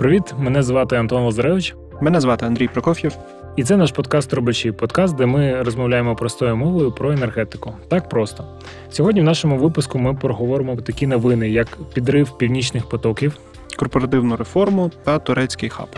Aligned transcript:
Привіт, 0.00 0.34
мене 0.38 0.62
звати 0.62 0.96
Антон 0.96 1.22
Лазаревич, 1.22 1.74
Мене 2.00 2.20
звати 2.20 2.46
Андрій 2.46 2.68
Прокоф'єв. 2.68 3.16
і 3.56 3.64
це 3.64 3.76
наш 3.76 3.92
подкаст 3.92 4.32
Робочий 4.32 4.72
подкаст, 4.72 5.16
де 5.16 5.26
ми 5.26 5.62
розмовляємо 5.62 6.16
простою 6.16 6.56
мовою 6.56 6.92
про 6.92 7.12
енергетику. 7.12 7.74
Так 7.88 8.08
просто. 8.08 8.44
Сьогодні 8.90 9.20
в 9.20 9.24
нашому 9.24 9.56
випуску 9.56 9.98
ми 9.98 10.14
проговоримо 10.14 10.76
такі 10.76 11.06
новини, 11.06 11.50
як 11.50 11.78
підрив 11.94 12.38
північних 12.38 12.88
потоків, 12.88 13.36
корпоративну 13.76 14.36
реформу 14.36 14.90
та 15.04 15.18
турецький 15.18 15.68
хаб. 15.68 15.88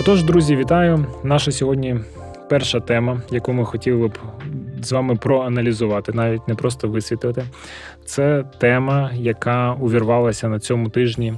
Отож, 0.00 0.24
друзі, 0.24 0.56
вітаю! 0.56 1.06
Наша 1.24 1.52
сьогодні 1.52 2.00
перша 2.48 2.80
тема, 2.80 3.22
яку 3.30 3.52
ми 3.52 3.64
хотіли 3.64 4.08
б 4.08 4.18
з 4.84 4.92
вами 4.92 5.16
проаналізувати, 5.16 6.12
навіть 6.12 6.48
не 6.48 6.54
просто 6.54 6.88
висвітлити. 6.88 7.44
Це 8.04 8.44
тема, 8.58 9.10
яка 9.14 9.72
увірвалася 9.72 10.48
на 10.48 10.58
цьому 10.58 10.88
тижні 10.88 11.34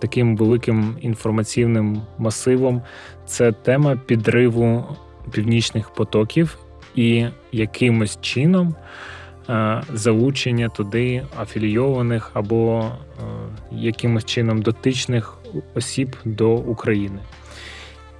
таким 0.00 0.36
великим 0.36 0.96
інформаційним 1.00 2.02
масивом. 2.18 2.82
Це 3.26 3.52
тема 3.52 3.96
підриву 4.06 4.84
північних 5.32 5.90
потоків 5.90 6.58
і 6.94 7.26
якимось 7.52 8.18
чином. 8.20 8.74
е, 9.48 9.82
Залучення 9.92 10.68
туди 10.68 11.26
афілійованих 11.40 12.30
або 12.34 12.84
е, 12.84 13.22
якимось 13.72 14.24
чином 14.24 14.62
дотичних 14.62 15.38
осіб 15.74 16.16
до 16.24 16.54
України. 16.54 17.18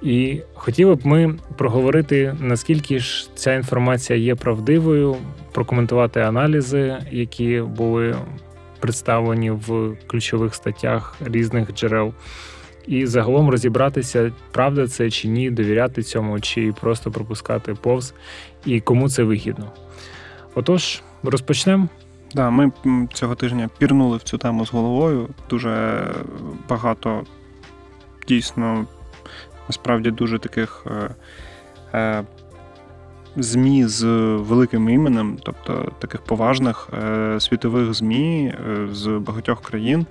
І 0.03 0.41
хотіли 0.53 0.95
б 0.95 1.05
ми 1.05 1.35
проговорити, 1.57 2.35
наскільки 2.39 2.99
ж 2.99 3.29
ця 3.35 3.53
інформація 3.53 4.19
є 4.19 4.35
правдивою, 4.35 5.15
прокоментувати 5.51 6.19
аналізи, 6.21 6.97
які 7.11 7.61
були 7.61 8.15
представлені 8.79 9.51
в 9.51 9.97
ключових 10.07 10.55
статтях 10.55 11.15
різних 11.25 11.73
джерел, 11.73 12.13
і 12.87 13.05
загалом 13.05 13.49
розібратися, 13.49 14.31
правда 14.51 14.87
це 14.87 15.09
чи 15.09 15.27
ні, 15.27 15.51
довіряти 15.51 16.03
цьому, 16.03 16.39
чи 16.39 16.73
просто 16.81 17.11
пропускати 17.11 17.73
повз, 17.73 18.13
і 18.65 18.79
кому 18.79 19.09
це 19.09 19.23
вигідно. 19.23 19.71
Отож, 20.55 21.01
розпочнемо. 21.23 21.87
Да, 22.35 22.49
ми 22.49 22.71
цього 23.13 23.35
тижня 23.35 23.69
пірнули 23.77 24.17
в 24.17 24.23
цю 24.23 24.37
тему 24.37 24.65
з 24.65 24.71
головою. 24.71 25.29
Дуже 25.49 26.03
багато 26.69 27.23
дійсно 28.27 28.85
насправді 29.67 30.11
дуже 30.11 30.39
таких 30.39 30.85
е, 30.87 31.15
е, 31.93 32.23
ЗМІ 33.35 33.87
з 33.87 34.05
великим 34.35 34.89
іменем, 34.89 35.37
тобто 35.43 35.91
таких 35.99 36.21
поважних 36.21 36.89
е, 37.03 37.39
світових 37.39 37.93
ЗМІ 37.93 38.53
е, 38.55 38.87
з 38.91 39.07
багатьох 39.07 39.61
країн 39.61 40.05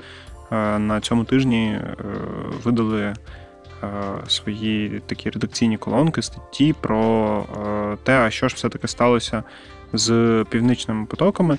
е, 0.52 0.78
на 0.78 1.00
цьому 1.00 1.24
тижні 1.24 1.66
е, 1.66 1.94
видали 2.64 3.02
е, 3.02 3.14
свої 4.26 5.02
такі 5.06 5.30
редакційні 5.30 5.78
колонки, 5.78 6.22
статті 6.22 6.74
про 6.80 7.44
те, 8.02 8.18
а 8.18 8.30
що 8.30 8.48
ж 8.48 8.54
все-таки 8.54 8.88
сталося 8.88 9.42
з 9.92 10.44
північними 10.50 11.06
потоками. 11.06 11.58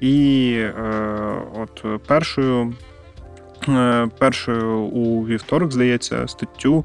І 0.00 0.64
от 1.54 1.84
першою, 2.06 2.74
першою 4.18 4.78
у 4.78 5.26
вівторок, 5.26 5.72
здається, 5.72 6.28
статтю 6.28 6.84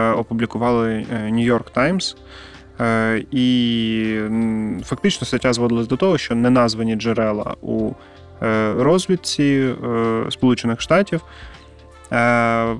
опублікували 0.00 1.06
е, 1.12 1.30
New 1.30 1.52
York 1.52 1.72
Times. 1.74 2.16
Е, 2.80 3.24
І 3.30 4.18
фактично 4.84 5.26
стаття 5.26 5.52
зводилась 5.52 5.86
до 5.86 5.96
того, 5.96 6.18
що 6.18 6.34
неназвані 6.34 6.96
джерела 6.96 7.54
у 7.62 7.92
е, 8.42 8.74
розвідці 8.78 9.74
е, 9.84 10.30
Сполучених 10.30 10.80
Штатів 10.80 11.20
е, 12.12 12.76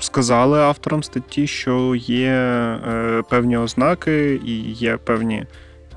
сказали 0.00 0.60
авторам 0.60 1.02
статті, 1.02 1.46
що 1.46 1.94
є 1.94 2.30
е, 2.30 3.22
певні 3.30 3.56
ознаки 3.56 4.40
і 4.44 4.72
є 4.72 4.96
певні 4.96 5.44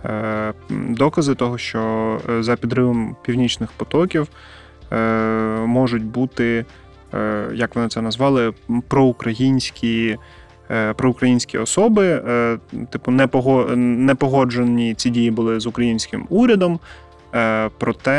е, 0.06 0.54
докази 0.70 1.36
того, 1.36 1.58
що 1.58 2.18
е, 2.30 2.44
за 2.44 2.56
підривом 2.56 3.16
північних 3.24 3.72
потоків 3.72 4.28
е, 4.92 4.98
можуть 5.66 6.04
бути, 6.04 6.46
е, 6.46 6.66
як 7.54 7.76
вони 7.76 7.88
це 7.90 8.02
назвали, 8.02 8.54
проукраїнські. 8.88 10.18
е, 10.72 10.94
Проукраїнські 10.94 11.58
особи, 11.58 12.06
е, 12.08 12.58
типу, 12.92 13.12
не 13.12 13.28
пого- 13.28 13.76
погоджені 14.16 14.94
ці 14.94 15.10
дії 15.10 15.32
були 15.32 15.60
з 15.60 15.66
українським 15.68 16.26
урядом, 16.30 16.80
е, 17.36 17.70
проте 17.78 18.12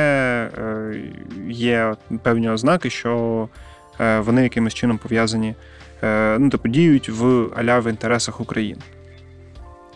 е, 0.59 0.95
є 1.49 1.95
певні 2.23 2.51
ознаки, 2.51 2.91
що 2.91 3.49
е, 4.01 4.21
вони 4.21 4.43
якимось 4.43 4.75
чином 4.75 4.99
пов'язані, 4.99 5.55
е, 6.03 6.37
ну, 6.39 6.51
типу, 6.51 6.69
діють 6.69 7.09
в 7.09 7.47
аля 7.57 7.79
в 7.81 7.91
інтересах 7.91 8.41
України. 8.41 8.81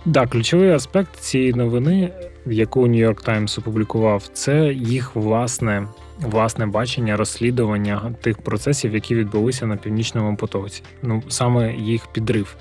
Да, 0.05 0.27
ключовий 0.27 0.71
аспект 0.71 1.17
цієї 1.17 1.53
новини, 1.55 2.11
яку 2.47 2.89
York 3.07 3.29
Times 3.29 3.59
опублікував, 3.61 4.23
це 4.33 4.67
їх 4.73 5.17
власне, 5.17 5.87
власне 6.21 6.67
бачення 6.67 7.17
розслідування 7.17 8.15
тих 8.21 8.39
процесів, 8.39 8.95
які 8.95 9.15
відбулися 9.15 9.67
на 9.67 9.77
північному 9.77 10.37
потоці. 10.37 10.83
Ну 11.03 11.23
саме 11.29 11.75
їх 11.75 12.07
підрив. 12.07 12.57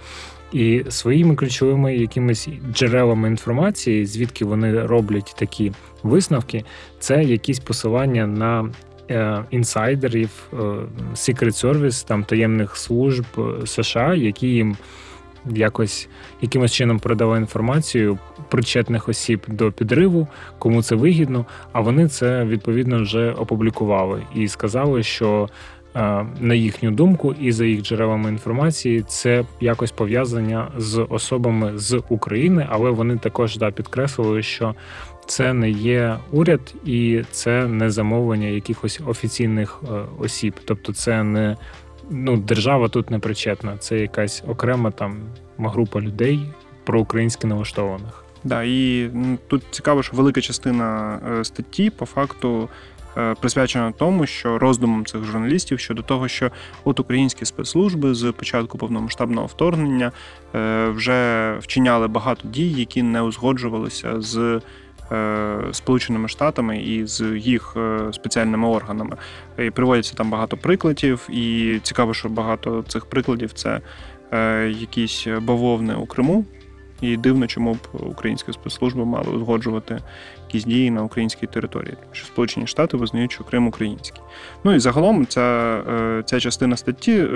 І 0.51 0.83
своїми 0.89 1.35
ключовими 1.35 1.95
якимись 1.95 2.49
джерелами 2.73 3.27
інформації, 3.27 4.05
звідки 4.05 4.45
вони 4.45 4.85
роблять 4.85 5.35
такі 5.37 5.71
висновки, 6.03 6.63
це 6.99 7.23
якісь 7.23 7.59
посилання 7.59 8.27
на 8.27 8.71
е, 9.09 9.43
інсайдерів, 9.51 10.29
е, 10.53 10.55
Secret 11.15 11.65
Service, 11.65 12.07
там 12.07 12.23
таємних 12.23 12.77
служб 12.77 13.25
е, 13.37 13.67
США, 13.67 14.13
які 14.15 14.47
їм 14.47 14.77
якось 15.51 16.09
якимось 16.41 16.73
чином 16.73 16.99
передала 16.99 17.37
інформацію 17.37 18.17
причетних 18.49 19.09
осіб 19.09 19.45
до 19.47 19.71
підриву, 19.71 20.27
кому 20.59 20.83
це 20.83 20.95
вигідно. 20.95 21.45
А 21.71 21.81
вони 21.81 22.07
це 22.07 22.45
відповідно 22.45 23.01
вже 23.01 23.31
опублікували 23.31 24.23
і 24.35 24.47
сказали, 24.47 25.03
що 25.03 25.49
е, 25.95 26.25
на 26.39 26.53
їхню 26.53 26.91
думку 26.91 27.35
і 27.41 27.51
за 27.51 27.65
їх 27.65 27.81
джерелами 27.81 28.29
інформації 28.29 29.03
це 29.07 29.45
якось 29.61 29.91
пов'язання 29.91 30.67
з 30.77 31.05
особами 31.09 31.77
з 31.77 32.01
України, 32.09 32.67
але 32.69 32.89
вони 32.89 33.17
також 33.17 33.57
да, 33.57 33.71
підкреслили, 33.71 34.43
що 34.43 34.75
це 35.25 35.53
не 35.53 35.69
є 35.69 36.17
уряд 36.31 36.75
і 36.85 37.21
це 37.31 37.67
не 37.67 37.91
замовлення 37.91 38.47
якихось 38.47 39.01
офіційних 39.07 39.81
е, 39.83 40.01
осіб, 40.19 40.53
тобто 40.65 40.93
це 40.93 41.23
не 41.23 41.57
ну, 42.09 42.37
держава 42.37 42.89
тут 42.89 43.11
не 43.11 43.19
причетна, 43.19 43.77
це 43.77 43.99
якась 43.99 44.43
окрема 44.47 44.91
там 44.91 45.21
група 45.57 46.01
людей 46.01 46.39
проукраїнськи 46.83 47.47
налаштованих. 47.47 48.23
Да, 48.43 48.63
і 48.63 49.03
м, 49.03 49.39
тут 49.47 49.63
цікаво, 49.71 50.03
що 50.03 50.17
велика 50.17 50.41
частина 50.41 51.19
е, 51.39 51.43
статті 51.43 51.89
по 51.89 52.05
факту 52.05 52.69
е, 53.17 53.35
присвячена 53.39 53.91
тому, 53.91 54.25
що 54.25 54.59
роздумам 54.59 55.05
цих 55.05 55.23
журналістів 55.23 55.79
щодо 55.79 56.01
того, 56.01 56.27
що 56.27 56.51
от 56.83 56.99
українські 56.99 57.45
спецслужби 57.45 58.13
з 58.13 58.31
початку 58.31 58.77
повномасштабного 58.77 59.47
вторгнення 59.47 60.11
е, 60.55 60.87
вже 60.87 61.57
вчиняли 61.61 62.07
багато 62.07 62.47
дій, 62.47 62.71
які 62.71 63.03
не 63.03 63.21
узгоджувалися 63.21 64.21
з. 64.21 64.61
Е, 65.11 65.59
Сполученими 65.71 66.27
Штатами 66.27 66.77
і 66.77 67.05
з 67.05 67.21
їх 67.37 67.73
е, 67.77 67.99
спеціальними 68.13 68.67
органами 68.67 69.17
і 69.59 69.69
приводяться 69.69 70.13
там 70.13 70.29
багато 70.29 70.57
прикладів, 70.57 71.27
і 71.29 71.79
цікаво, 71.83 72.13
що 72.13 72.29
багато 72.29 72.83
цих 72.87 73.05
прикладів 73.05 73.53
це 73.53 73.81
е, 74.31 74.67
якісь 74.69 75.27
бавовни 75.41 75.95
у 75.95 76.05
Криму, 76.05 76.45
і 77.01 77.17
дивно, 77.17 77.47
чому 77.47 77.73
б 77.73 77.77
українські 77.93 78.53
спецслужби 78.53 79.05
мали 79.05 79.31
узгоджувати 79.31 79.99
якісь 80.47 80.63
дії 80.63 80.91
на 80.91 81.03
українській 81.03 81.47
території, 81.47 81.97
що 82.11 82.25
Сполучені 82.25 82.67
Штати 82.67 82.97
визнають, 82.97 83.31
що 83.31 83.43
Крим 83.43 83.67
український. 83.67 84.21
Ну 84.63 84.73
і 84.73 84.79
загалом 84.79 85.27
ця, 85.27 86.23
ця 86.25 86.39
частина 86.39 86.77
статті 86.77 87.27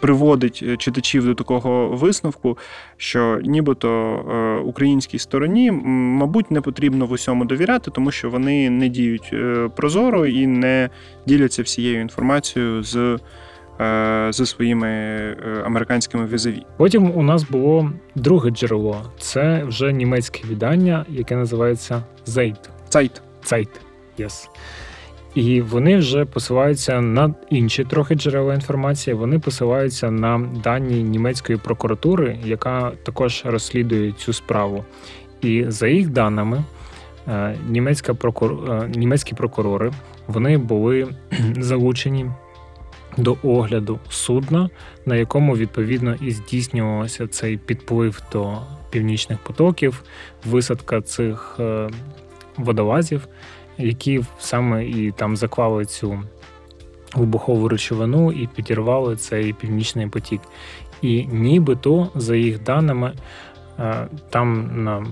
приводить 0.00 0.64
е, 0.66 0.76
читачів 0.76 1.24
до 1.26 1.34
такого 1.34 1.88
висновку, 1.88 2.58
що 2.96 3.40
нібито 3.44 3.88
е, 3.90 4.62
українській 4.64 5.18
стороні, 5.18 5.70
мабуть, 5.70 6.50
не 6.50 6.60
потрібно 6.60 7.06
в 7.06 7.12
усьому 7.12 7.44
довіряти, 7.44 7.90
тому 7.90 8.10
що 8.10 8.30
вони 8.30 8.70
не 8.70 8.88
діють 8.88 9.30
е, 9.32 9.70
прозоро 9.76 10.26
і 10.26 10.46
не 10.46 10.90
діляться 11.26 11.62
всією 11.62 12.00
інформацією 12.00 12.82
з. 12.82 13.18
Зі 14.30 14.46
своїми 14.46 14.88
американськими 15.64 16.26
візаві. 16.26 16.62
Потім 16.76 17.10
у 17.16 17.22
нас 17.22 17.50
було 17.50 17.92
друге 18.14 18.50
джерело. 18.50 19.02
Це 19.18 19.64
вже 19.64 19.92
німецьке 19.92 20.40
видання, 20.48 21.06
яке 21.08 21.36
називається 21.36 22.02
Zeit. 22.26 22.56
Цайт. 22.88 23.22
Zeit. 23.44 23.68
Yes. 24.18 24.48
І 25.38 25.60
вони 25.60 25.96
вже 25.96 26.24
посилаються 26.24 27.00
на 27.00 27.34
інші 27.50 27.84
трохи 27.84 28.14
джерела 28.14 28.54
інформації. 28.54 29.14
Вони 29.14 29.38
посилаються 29.38 30.10
на 30.10 30.38
дані 30.64 31.02
німецької 31.02 31.58
прокуратури, 31.58 32.38
яка 32.44 32.92
також 33.02 33.42
розслідує 33.44 34.12
цю 34.12 34.32
справу. 34.32 34.84
І 35.40 35.64
за 35.68 35.88
їх 35.88 36.08
даними, 36.08 36.64
е, 37.28 37.56
німецька 37.68 38.14
прокур... 38.14 38.70
е, 38.70 38.90
німецькі 38.96 39.34
прокурори 39.34 39.92
вони 40.26 40.58
були 40.58 41.08
залучені 41.58 42.30
до 43.16 43.36
огляду 43.42 43.98
судна, 44.08 44.70
на 45.06 45.16
якому 45.16 45.56
відповідно 45.56 46.14
і 46.20 46.30
здійснювався 46.30 47.26
цей 47.26 47.56
підплив 47.56 48.22
до 48.32 48.58
північних 48.90 49.38
потоків, 49.38 50.02
висадка 50.44 51.00
цих 51.00 51.56
е, 51.60 51.88
водолазів, 52.56 53.28
які 53.78 54.24
саме 54.38 54.86
і 54.86 55.12
там 55.12 55.36
заклали 55.36 55.84
цю 55.84 56.22
вибухову 57.14 57.68
речовину 57.68 58.32
і 58.32 58.46
підірвали 58.46 59.16
цей 59.16 59.52
північний 59.52 60.06
потік. 60.06 60.40
І 61.02 61.26
нібито, 61.26 62.08
за 62.14 62.36
їх 62.36 62.62
даними, 62.62 63.12
е, 63.78 64.06
там 64.30 64.70
на, 64.84 65.06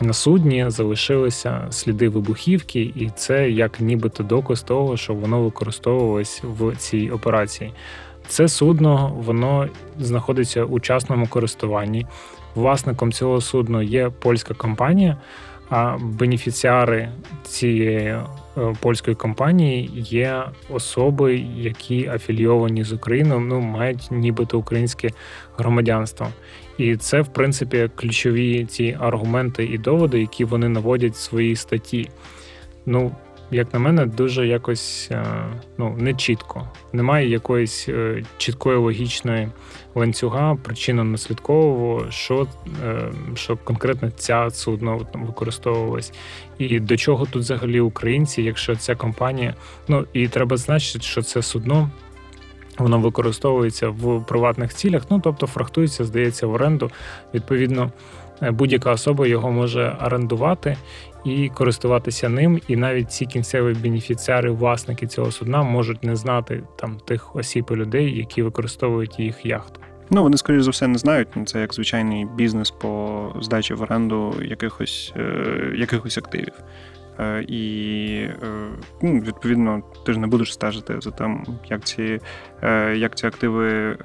на 0.00 0.12
судні 0.12 0.64
залишилися 0.68 1.66
сліди 1.70 2.08
вибухівки, 2.08 2.80
і 2.80 3.10
це 3.16 3.50
як 3.50 3.80
нібито 3.80 4.22
доказ 4.22 4.62
того, 4.62 4.96
що 4.96 5.14
воно 5.14 5.42
використовувалось 5.42 6.42
в 6.44 6.76
цій 6.76 7.10
операції. 7.10 7.72
Це 8.28 8.48
судно 8.48 9.12
воно 9.18 9.68
знаходиться 9.98 10.64
у 10.64 10.80
частному 10.80 11.26
користуванні. 11.26 12.06
Власником 12.54 13.12
цього 13.12 13.40
судна 13.40 13.82
є 13.82 14.10
польська 14.10 14.54
компанія, 14.54 15.16
а 15.70 15.98
бенефіціари 16.00 17.08
цієї 17.42 18.06
е, 18.06 18.22
польської 18.80 19.16
компанії 19.16 19.90
є 19.94 20.42
особи, 20.70 21.44
які 21.56 22.08
афілійовані 22.08 22.84
з 22.84 22.92
Україною, 22.92 23.40
ну 23.40 23.60
мають 23.60 24.08
нібито 24.10 24.58
українське 24.58 25.10
громадянство. 25.56 26.28
І 26.78 26.96
це, 26.96 27.20
в 27.20 27.28
принципі, 27.28 27.90
ключові 27.94 28.64
ці 28.64 28.96
аргументи 29.00 29.64
і 29.64 29.78
доводи, 29.78 30.20
які 30.20 30.44
вони 30.44 30.68
наводять 30.68 31.12
в 31.12 31.20
своїй 31.20 31.56
статті. 31.56 32.10
Ну, 32.86 33.12
як 33.50 33.74
на 33.74 33.78
мене, 33.78 34.06
дуже 34.06 34.46
якось 34.46 35.08
е, 35.10 35.24
ну, 35.78 35.96
не 35.98 36.14
чітко. 36.14 36.68
Немає 36.92 37.28
якоїсь 37.28 37.88
е, 37.88 38.22
чіткої 38.38 38.78
логічної 38.78 39.48
ланцюга, 39.94 40.54
причинно-наслідкового, 40.54 42.10
що, 42.10 42.46
е, 42.84 43.12
що 43.34 43.56
конкретно 43.56 44.10
ця 44.10 44.50
судно 44.50 45.06
там 45.12 45.26
використовувалась. 45.26 46.12
І 46.58 46.80
до 46.80 46.96
чого 46.96 47.26
тут 47.26 47.42
взагалі 47.42 47.80
українці, 47.80 48.42
якщо 48.42 48.76
ця 48.76 48.94
компанія. 48.94 49.54
Ну 49.88 50.06
і 50.12 50.28
треба 50.28 50.56
значити, 50.56 51.04
що 51.04 51.22
це 51.22 51.42
судно. 51.42 51.90
Воно 52.78 52.98
використовується 52.98 53.88
в 53.88 54.26
приватних 54.26 54.74
цілях, 54.74 55.02
ну 55.10 55.20
тобто 55.24 55.46
фрахтується, 55.46 56.04
здається, 56.04 56.46
в 56.46 56.52
оренду. 56.52 56.90
Відповідно, 57.34 57.92
будь-яка 58.42 58.92
особа 58.92 59.26
його 59.26 59.52
може 59.52 59.96
орендувати 60.06 60.76
і 61.24 61.48
користуватися 61.48 62.28
ним. 62.28 62.60
І 62.68 62.76
навіть 62.76 63.12
ці 63.12 63.26
кінцеві 63.26 63.74
бенефіціари, 63.74 64.50
власники 64.50 65.06
цього 65.06 65.30
судна, 65.30 65.62
можуть 65.62 66.04
не 66.04 66.16
знати 66.16 66.62
там 66.76 66.98
тих 67.04 67.36
осіб 67.36 67.66
і 67.70 67.74
людей, 67.74 68.18
які 68.18 68.42
використовують 68.42 69.18
їх 69.18 69.46
яхту. 69.46 69.80
Ну, 70.10 70.22
вони, 70.22 70.36
скоріш 70.36 70.62
за 70.62 70.70
все, 70.70 70.86
не 70.86 70.98
знають. 70.98 71.28
Це 71.46 71.60
як 71.60 71.74
звичайний 71.74 72.24
бізнес 72.24 72.70
по 72.70 73.22
здачі 73.40 73.74
в 73.74 73.82
оренду 73.82 74.34
якихось, 74.42 75.12
е, 75.16 75.74
якихось 75.76 76.18
активів. 76.18 76.54
Е, 77.20 77.44
І 77.48 78.28
е, 78.42 78.68
ну, 79.02 79.20
відповідно 79.20 79.82
ти 80.06 80.12
ж 80.12 80.18
не 80.18 80.26
будеш 80.26 80.54
стежити 80.54 80.96
за 81.00 81.10
тим, 81.10 81.46
як 81.68 81.84
ці, 81.84 82.20
е, 82.62 82.96
як 82.96 83.14
ці 83.14 83.26
активи 83.26 83.96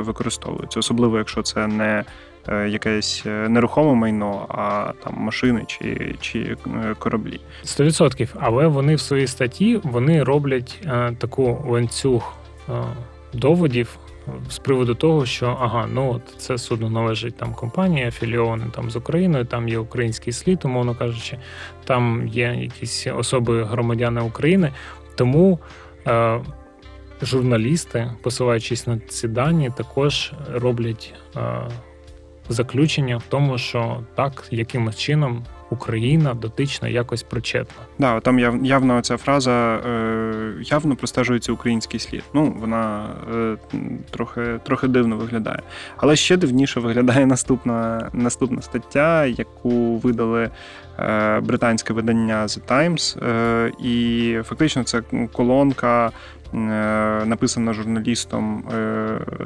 використовуються, 0.00 0.80
особливо 0.80 1.18
якщо 1.18 1.42
це 1.42 1.66
не 1.66 2.04
якесь 2.52 3.22
е, 3.26 3.48
нерухоме 3.48 3.94
майно, 3.94 4.46
а 4.48 4.92
там 5.04 5.14
машини 5.16 5.64
чи, 5.66 6.14
чи 6.20 6.56
е, 6.66 6.94
кораблі. 6.98 7.40
100%. 7.64 8.28
Але 8.40 8.66
вони 8.66 8.94
в 8.94 9.00
своїй 9.00 9.26
статті 9.26 9.80
вони 9.84 10.22
роблять 10.22 10.80
е, 10.84 11.12
таку 11.18 11.64
ланцюг 11.68 12.32
е, 12.68 12.72
доводів 13.32 13.98
з 14.50 14.58
приводу 14.58 14.94
того, 14.94 15.26
що 15.26 15.58
ага, 15.60 15.88
ну 15.92 16.12
от 16.12 16.40
це 16.40 16.58
судно 16.58 16.90
належить 16.90 17.36
там 17.36 17.54
компанії, 17.54 18.06
афілійоване 18.06 18.66
там 18.74 18.90
з 18.90 18.96
Україною, 18.96 19.44
там 19.44 19.68
є 19.68 19.78
український 19.78 20.32
слід, 20.32 20.64
умовно 20.64 20.94
кажучи, 20.94 21.38
там 21.84 22.28
є 22.28 22.56
якісь 22.60 23.06
особи 23.06 23.64
громадяни 23.64 24.20
України. 24.20 24.72
Тому 25.16 25.58
е, 26.06 26.40
журналісти, 27.22 28.10
посилаючись 28.22 28.86
на 28.86 28.98
ці 28.98 29.28
дані, 29.28 29.70
також 29.76 30.32
роблять 30.52 31.14
е, 31.36 31.40
заключення 32.48 33.16
в 33.16 33.22
тому, 33.28 33.58
що 33.58 34.00
так, 34.14 34.44
якимось 34.50 34.96
чином 34.96 35.44
Україна 35.70 36.34
дотично 36.34 36.88
якось 36.88 37.22
причетна. 37.22 37.82
Да, 37.98 38.20
там 38.20 38.38
яв, 38.38 38.64
явно 38.64 39.00
ця 39.00 39.16
фраза 39.16 39.74
е, 39.76 40.54
явно 40.62 40.96
простежується 40.96 41.52
український 41.52 42.00
слід. 42.00 42.22
Ну, 42.34 42.56
вона 42.60 43.06
е, 43.34 43.56
трохи, 44.10 44.60
трохи 44.64 44.88
дивно 44.88 45.16
виглядає. 45.16 45.62
Але 45.96 46.16
ще 46.16 46.36
дивніше 46.36 46.80
виглядає 46.80 47.26
наступна, 47.26 48.10
наступна 48.12 48.62
стаття, 48.62 49.26
яку 49.26 49.96
видали 49.96 50.50
е, 50.98 51.40
британське 51.40 51.92
видання 51.92 52.46
The 52.46 52.60
Times. 52.68 53.24
Е, 53.28 53.72
і 53.82 54.38
фактично 54.44 54.84
це 54.84 55.02
колонка. 55.32 56.10
е, 56.54 56.58
Написана 57.26 57.72
журналістом 57.72 58.64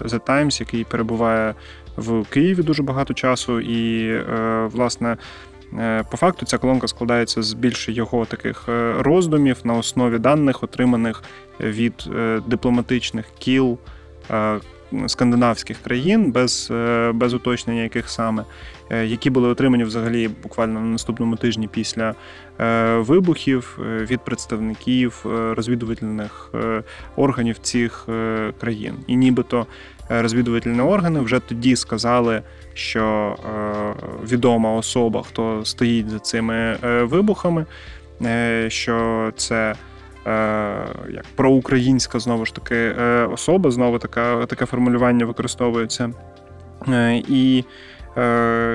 The 0.05 0.20
Times, 0.20 0.60
який 0.60 0.84
перебуває 0.84 1.55
в 1.96 2.24
Києві 2.24 2.62
дуже 2.62 2.82
багато 2.82 3.14
часу, 3.14 3.60
і 3.60 4.08
е, 4.08 4.68
власне 4.72 5.16
Е, 5.78 6.04
По 6.10 6.16
факту 6.16 6.46
ця 6.46 6.58
колонка 6.58 6.88
складається 6.88 7.42
з 7.42 7.52
більше 7.52 7.92
його 7.92 8.24
таких 8.24 8.68
е, 8.68 8.94
роздумів 8.98 9.56
на 9.64 9.74
основі 9.74 10.18
даних, 10.18 10.62
отриманих 10.62 11.22
від 11.60 12.10
дипломатичних 12.46 13.26
кіл 13.38 13.78
скандинавських 15.06 15.78
країн, 15.78 16.32
без, 16.32 16.68
без 17.14 17.34
уточнення 17.34 17.82
яких 17.82 18.10
саме, 18.10 18.44
які 18.96 19.30
були 19.30 19.48
отримані 19.48 19.84
взагалі 19.84 20.28
буквально 20.42 20.80
на 20.80 20.86
наступному 20.86 21.36
тижні 21.36 21.68
після 21.68 22.14
е, 22.60 22.96
вибухів 22.96 23.78
е, 23.80 24.04
від 24.04 24.20
представників 24.20 25.26
е, 25.26 25.54
розвідувальних 25.54 26.50
е, 26.54 26.82
органів 27.16 27.58
цих 27.58 28.06
е, 28.08 28.52
країн. 28.60 28.94
І 29.06 29.16
нібито 29.16 29.66
е, 30.10 30.22
розвідувальні 30.22 30.80
органи 30.80 31.20
вже 31.20 31.40
тоді 31.40 31.76
сказали 31.76 32.42
що 32.74 33.36
е, 33.44 33.94
відома 34.30 34.72
особа, 34.72 35.22
хто 35.22 35.64
стоїть 35.64 36.10
за 36.10 36.18
цими 36.18 36.54
е, 36.54 37.02
вибухами, 37.02 37.67
е, 38.22 38.67
що 38.70 39.31
це 39.36 39.74
е, 40.26 40.34
як 41.10 41.24
проукраїнська 41.34 42.19
знову 42.19 42.46
ж 42.46 42.55
таки 42.55 42.76
е, 42.76 43.28
особа, 43.32 43.70
знову 43.70 43.98
така, 43.98 44.46
таке 44.46 44.67
формулювання 44.67 45.26
використовується. 45.26 46.10
Е, 46.88 47.22
і 47.28 47.58
е, 47.58 47.64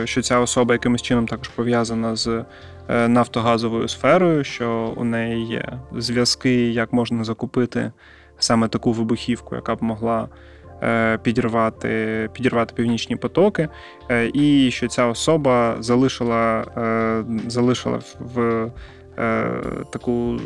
що 0.05 0.21
ця 0.21 0.39
особа 0.39 0.73
якимось 0.73 1.01
чином 1.01 1.27
також 1.27 1.47
пов'язана 1.47 2.15
з 2.15 2.43
е, 2.89 3.07
нафтогазовою 3.07 3.87
сферою, 3.87 4.43
що 4.43 4.93
у 4.95 5.03
неї 5.03 5.45
є 5.45 5.79
зв'язки, 5.97 6.71
як 6.71 6.93
можна 6.93 7.23
закупити 7.23 7.91
саме 8.39 8.67
таку 8.67 8.91
вибухівку, 8.91 9.55
яка 9.55 9.75
б 9.75 9.83
могла 9.83 10.27
е, 10.83 11.17
підірвати, 11.17 12.29
підірвати 12.33 12.73
північні 12.75 13.15
потоки, 13.15 13.69
е, 14.09 14.31
і 14.33 14.71
що 14.71 14.87
ця 14.87 15.05
особа 15.05 15.75
залишила, 15.79 16.65
е, 16.77 17.23
залишила 17.47 17.99
в 18.19 18.69
е, 19.17 19.51
таку. 19.91 20.39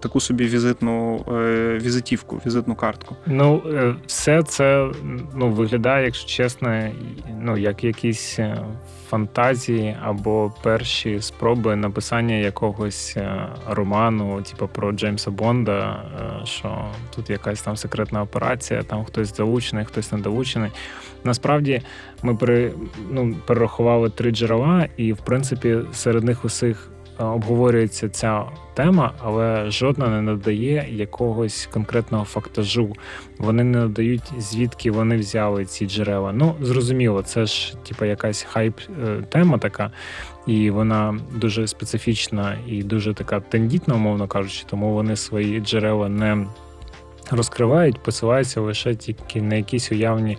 Таку 0.00 0.20
собі 0.20 0.44
візитну 0.44 1.24
е, 1.28 1.78
візитівку, 1.82 2.40
візитну 2.46 2.74
картку. 2.74 3.16
Ну, 3.26 3.62
е, 3.66 3.94
все 4.06 4.42
це 4.42 4.90
ну, 5.34 5.48
виглядає, 5.48 6.04
якщо 6.04 6.28
чесно, 6.28 6.88
ну, 7.40 7.56
як 7.56 7.84
якісь 7.84 8.38
е, 8.38 8.58
фантазії 9.08 9.96
або 10.02 10.52
перші 10.62 11.20
спроби 11.20 11.76
написання 11.76 12.34
якогось 12.34 13.16
роману, 13.68 14.42
типу 14.42 14.68
про 14.68 14.92
Джеймса 14.92 15.30
Бонда, 15.30 16.04
що 16.44 16.84
тут 17.16 17.30
якась 17.30 17.62
там 17.62 17.76
секретна 17.76 18.22
операція, 18.22 18.82
там 18.82 19.04
хтось 19.04 19.36
залучений, 19.36 19.84
хтось 19.84 20.12
не 20.12 20.18
долучений. 20.18 20.70
Насправді 21.24 21.82
ми 22.22 22.34
пере, 22.34 22.72
ну, 23.10 23.34
перерахували 23.46 24.10
три 24.10 24.30
джерела, 24.30 24.88
і 24.96 25.12
в 25.12 25.18
принципі 25.18 25.78
серед 25.92 26.24
них 26.24 26.44
усіх 26.44 26.91
обговорюється 27.24 28.08
ця 28.08 28.44
тема, 28.74 29.12
але 29.18 29.70
жодна 29.70 30.08
не 30.08 30.22
надає 30.22 30.88
якогось 30.90 31.68
конкретного 31.72 32.24
фактажу. 32.24 32.92
Вони 33.38 33.64
не 33.64 33.78
надають, 33.78 34.32
звідки 34.38 34.90
вони 34.90 35.16
взяли 35.16 35.64
ці 35.64 35.86
джерела. 35.86 36.32
Ну, 36.32 36.54
зрозуміло, 36.60 37.22
це 37.22 37.46
ж 37.46 37.74
типу, 37.88 38.04
якась 38.04 38.46
хайп-тема 38.52 39.58
така, 39.58 39.90
і 40.46 40.70
вона 40.70 41.18
дуже 41.34 41.66
специфічна 41.66 42.56
і 42.66 42.82
дуже 42.82 43.14
така 43.14 43.40
тендітна, 43.40 43.94
умовно 43.94 44.26
кажучи, 44.26 44.64
тому 44.66 44.92
вони 44.94 45.16
свої 45.16 45.60
джерела 45.60 46.08
не 46.08 46.46
розкривають, 47.30 48.02
посилаються 48.02 48.60
лише 48.60 48.94
тільки 48.94 49.42
на 49.42 49.54
якісь 49.54 49.92
уявні 49.92 50.38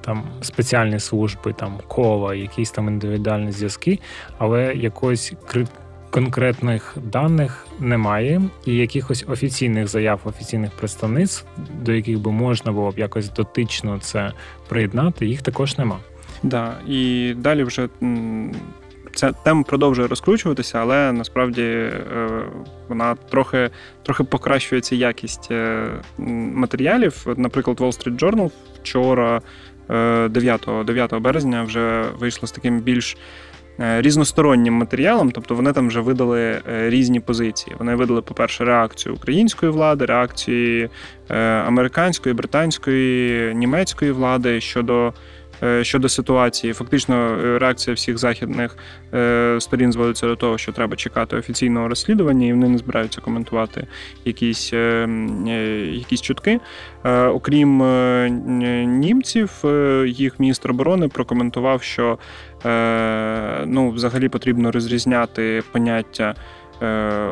там 0.00 0.24
спеціальні 0.40 1.00
служби, 1.00 1.52
там 1.52 1.78
кола, 1.88 2.34
якісь 2.34 2.70
там 2.70 2.88
індивідуальні 2.88 3.52
зв'язки, 3.52 3.98
але 4.38 4.74
кри- 4.74 5.68
конкретних 6.12 6.96
даних 7.02 7.66
немає, 7.80 8.42
і 8.66 8.74
якихось 8.74 9.24
офіційних 9.28 9.88
заяв, 9.88 10.20
офіційних 10.24 10.70
представництв, 10.70 11.46
до 11.80 11.92
яких 11.92 12.18
би 12.18 12.32
можна 12.32 12.72
було 12.72 12.90
б 12.90 12.98
якось 12.98 13.30
дотично 13.30 13.98
це 14.00 14.32
приєднати, 14.68 15.26
їх 15.26 15.42
також 15.42 15.78
нема. 15.78 15.98
Да, 16.42 16.74
і 16.88 17.34
далі 17.36 17.64
вже 17.64 17.88
ця 19.14 19.32
тема 19.32 19.62
продовжує 19.62 20.08
розкручуватися, 20.08 20.78
але 20.78 21.12
насправді 21.12 21.62
е, 21.62 21.92
вона 22.88 23.14
трохи, 23.14 23.70
трохи 24.02 24.24
покращується 24.24 24.96
якість 24.96 25.48
е, 25.50 25.88
матеріалів. 26.54 27.26
Наприклад, 27.36 27.80
Wall 27.80 27.98
Street 27.98 28.18
Journal 28.18 28.50
вчора, 28.82 29.40
е, 29.90 30.28
9, 30.28 30.68
9 30.86 31.14
березня, 31.14 31.62
вже 31.62 32.04
вийшло 32.18 32.48
з 32.48 32.52
таким 32.52 32.80
більш 32.80 33.16
різностороннім 33.78 34.74
матеріалом, 34.74 35.30
тобто 35.30 35.54
вони 35.54 35.72
там 35.72 35.88
вже 35.88 36.00
видали 36.00 36.40
е, 36.40 36.90
різні 36.90 37.20
позиції. 37.20 37.76
Вони 37.78 37.94
видали, 37.94 38.22
по-перше, 38.22 38.64
реакцію 38.64 39.14
української 39.14 39.72
влади, 39.72 40.04
реакції 40.04 40.88
е, 41.30 41.38
американської, 41.42 42.34
британської, 42.34 43.54
німецької 43.54 44.10
влади 44.10 44.60
щодо 44.60 45.12
е, 45.62 45.84
щодо 45.84 46.08
ситуації. 46.08 46.72
Фактично, 46.72 47.38
е, 47.44 47.58
реакція 47.58 47.94
всіх 47.94 48.18
західних 48.18 48.76
е, 49.14 49.56
сторін 49.60 49.92
зводиться 49.92 50.26
до 50.26 50.36
того, 50.36 50.58
що 50.58 50.72
треба 50.72 50.96
чекати 50.96 51.36
офіційного 51.36 51.88
розслідування, 51.88 52.46
і 52.46 52.52
вони 52.52 52.68
не 52.68 52.78
збираються 52.78 53.20
коментувати 53.20 53.86
якісь, 54.24 54.70
е, 54.72 55.08
е, 55.48 55.86
якісь 55.86 56.20
чутки. 56.20 56.60
Е, 57.04 57.26
Окрім 57.26 57.82
е, 57.82 58.30
німців, 58.86 59.50
е, 59.64 60.04
їх 60.08 60.40
міністр 60.40 60.70
оборони 60.70 61.08
прокоментував, 61.08 61.82
що 61.82 62.12
е, 62.12 62.16
ну, 63.66 63.90
взагалі 63.90 64.28
потрібно 64.28 64.70
розрізняти 64.70 65.62
поняття. 65.72 66.34
е, 66.82 67.28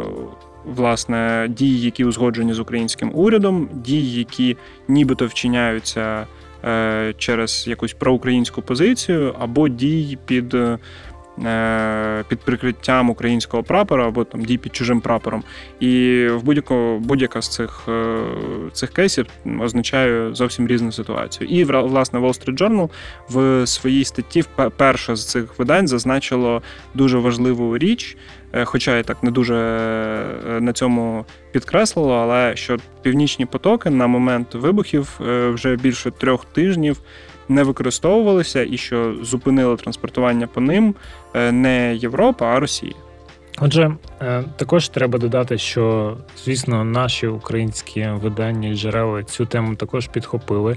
Власне, 0.64 1.46
дії, 1.50 1.80
які 1.80 2.04
узгоджені 2.04 2.52
з 2.52 2.58
українським 2.58 3.10
урядом, 3.14 3.68
дії, 3.72 4.18
які 4.18 4.56
нібито 4.88 5.26
вчиняються 5.26 6.26
е, 6.64 7.14
через 7.18 7.64
якусь 7.68 7.92
проукраїнську 7.92 8.62
позицію, 8.62 9.34
або 9.38 9.68
дії 9.68 10.18
під, 10.26 10.54
е, 10.54 10.78
під 12.28 12.38
прикриттям 12.38 13.10
українського 13.10 13.62
прапора, 13.62 14.08
або 14.08 14.24
там 14.24 14.44
дій 14.44 14.58
під 14.58 14.76
чужим 14.76 15.00
прапором. 15.00 15.42
І 15.80 16.26
в 16.30 16.42
будь-яко, 16.42 16.98
будь-яка 17.00 17.42
з 17.42 17.48
цих, 17.48 17.88
е, 17.88 18.22
цих 18.72 18.90
кейсів 18.90 19.26
означає 19.60 20.34
зовсім 20.34 20.66
різну 20.66 20.92
ситуацію. 20.92 21.50
І 21.50 21.64
власне 21.64 22.18
Wall 22.18 22.44
Street 22.44 22.58
Journal 22.58 22.90
в 23.28 23.66
своїй 23.66 24.04
статті 24.04 24.44
перше 24.76 25.16
з 25.16 25.26
цих 25.26 25.58
видань 25.58 25.88
зазначило 25.88 26.62
дуже 26.94 27.18
важливу 27.18 27.78
річ. 27.78 28.16
е, 28.52 28.64
Хоча 28.64 28.96
я 28.96 29.02
так 29.02 29.22
не 29.22 29.30
дуже 29.30 29.54
е, 29.56 30.60
на 30.60 30.72
цьому 30.72 31.24
підкреслило, 31.52 32.14
але 32.14 32.56
що 32.56 32.76
північні 33.02 33.46
потоки 33.46 33.90
на 33.90 34.06
момент 34.06 34.54
вибухів 34.54 35.20
е, 35.20 35.48
вже 35.48 35.76
більше 35.76 36.10
трьох 36.10 36.44
тижнів 36.44 37.00
не 37.50 37.62
використовувалися, 37.62 38.66
і 38.70 38.76
що 38.76 39.14
зупинило 39.22 39.76
транспортування 39.76 40.46
по 40.46 40.60
ним 40.60 40.94
е, 41.34 41.52
не 41.52 41.94
Європа, 41.94 42.46
а 42.46 42.60
Росія. 42.60 42.94
Отже, 43.58 43.96
е, 44.22 44.44
також 44.56 44.88
треба 44.88 45.18
додати, 45.18 45.58
що 45.58 46.16
звісно, 46.44 46.84
наші 46.84 47.26
українські 47.26 48.08
видання 48.22 48.68
і 48.68 48.76
джерела 48.76 49.22
цю 49.22 49.46
тему 49.46 49.74
також 49.74 50.06
підхопили. 50.06 50.76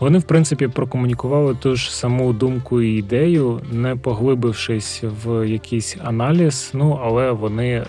Вони, 0.00 0.18
в 0.18 0.22
принципі, 0.22 0.68
прокомунікували 0.68 1.54
ту 1.54 1.76
ж 1.76 1.96
саму 1.96 2.32
думку 2.32 2.82
і 2.82 2.98
ідею, 2.98 3.60
не 3.72 3.96
поглибившись 3.96 5.04
в 5.24 5.48
якийсь 5.48 5.96
аналіз. 6.04 6.70
Ну 6.74 7.00
але 7.04 7.30
вони 7.30 7.68
е, 7.68 7.84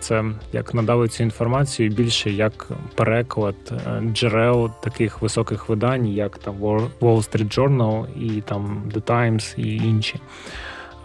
це 0.00 0.24
як 0.52 0.74
надали 0.74 1.08
цю 1.08 1.22
інформацію 1.22 1.90
більше 1.90 2.30
як 2.30 2.68
переклад 2.94 3.54
е, 3.72 4.02
джерел 4.12 4.70
таких 4.82 5.22
високих 5.22 5.68
видань, 5.68 6.06
як 6.06 6.38
там 6.38 6.54
Wall 6.54 6.90
Street 7.00 7.58
Journal 7.58 8.06
і 8.20 8.40
там 8.40 8.82
The 8.94 9.02
Times 9.02 9.60
і 9.60 9.76
інші. 9.76 10.20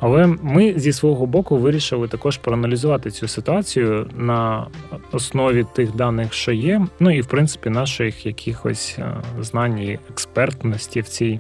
Але 0.05 0.27
ми 0.27 0.73
зі 0.77 0.93
свого 0.93 1.25
боку 1.25 1.57
вирішили 1.57 2.07
також 2.07 2.37
проаналізувати 2.37 3.11
цю 3.11 3.27
ситуацію 3.27 4.09
на 4.17 4.67
основі 5.11 5.65
тих 5.73 5.95
даних, 5.95 6.33
що 6.33 6.51
є, 6.51 6.87
ну 6.99 7.11
і 7.11 7.21
в 7.21 7.25
принципі 7.25 7.69
наших 7.69 8.25
якихось 8.25 8.95
е, 8.99 9.13
знань 9.41 9.79
і 9.79 9.99
експертності 10.09 11.01
в 11.01 11.07
цій 11.07 11.39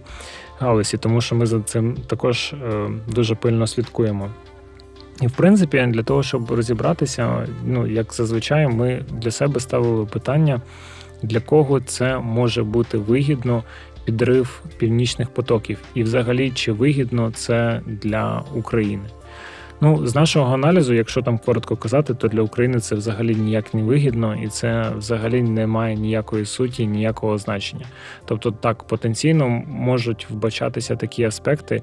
галузі, 0.59 0.97
тому 0.97 1.21
що 1.21 1.35
ми 1.35 1.45
за 1.45 1.61
цим 1.61 1.97
також 2.07 2.53
е, 2.53 2.89
дуже 3.07 3.35
пильно 3.35 3.67
слідкуємо. 3.67 4.29
І 5.21 5.27
в 5.27 5.31
принципі, 5.31 5.85
для 5.87 6.03
того, 6.03 6.23
щоб 6.23 6.51
розібратися, 6.51 7.47
ну 7.65 7.87
як 7.87 8.13
зазвичай, 8.13 8.67
ми 8.67 9.05
для 9.11 9.31
себе 9.31 9.59
ставили 9.59 10.05
питання, 10.05 10.61
для 11.23 11.39
кого 11.39 11.79
це 11.79 12.19
може 12.19 12.63
бути 12.63 12.97
вигідно 12.97 13.63
підрив 14.05 14.63
північних 14.77 15.29
потоків, 15.29 15.77
і 15.93 16.03
взагалі 16.03 16.51
чи 16.51 16.71
вигідно 16.71 17.31
це 17.31 17.81
для 17.87 18.43
України. 18.55 19.03
Ну, 19.81 20.07
з 20.07 20.15
нашого 20.15 20.53
аналізу, 20.53 20.93
якщо 20.93 21.21
там 21.21 21.37
коротко 21.37 21.75
казати, 21.75 22.13
то 22.13 22.27
для 22.27 22.41
України 22.41 22.79
це 22.79 22.95
взагалі 22.95 23.35
ніяк 23.35 23.73
не 23.73 23.83
вигідно, 23.83 24.35
і 24.35 24.47
це 24.47 24.91
взагалі 24.97 25.41
не 25.41 25.67
має 25.67 25.95
ніякої 25.95 26.45
суті, 26.45 26.87
ніякого 26.87 27.37
значення. 27.37 27.85
Тобто, 28.25 28.51
так 28.51 28.83
потенційно 28.83 29.49
можуть 29.67 30.27
вбачатися 30.29 30.95
такі 30.95 31.23
аспекти, 31.23 31.81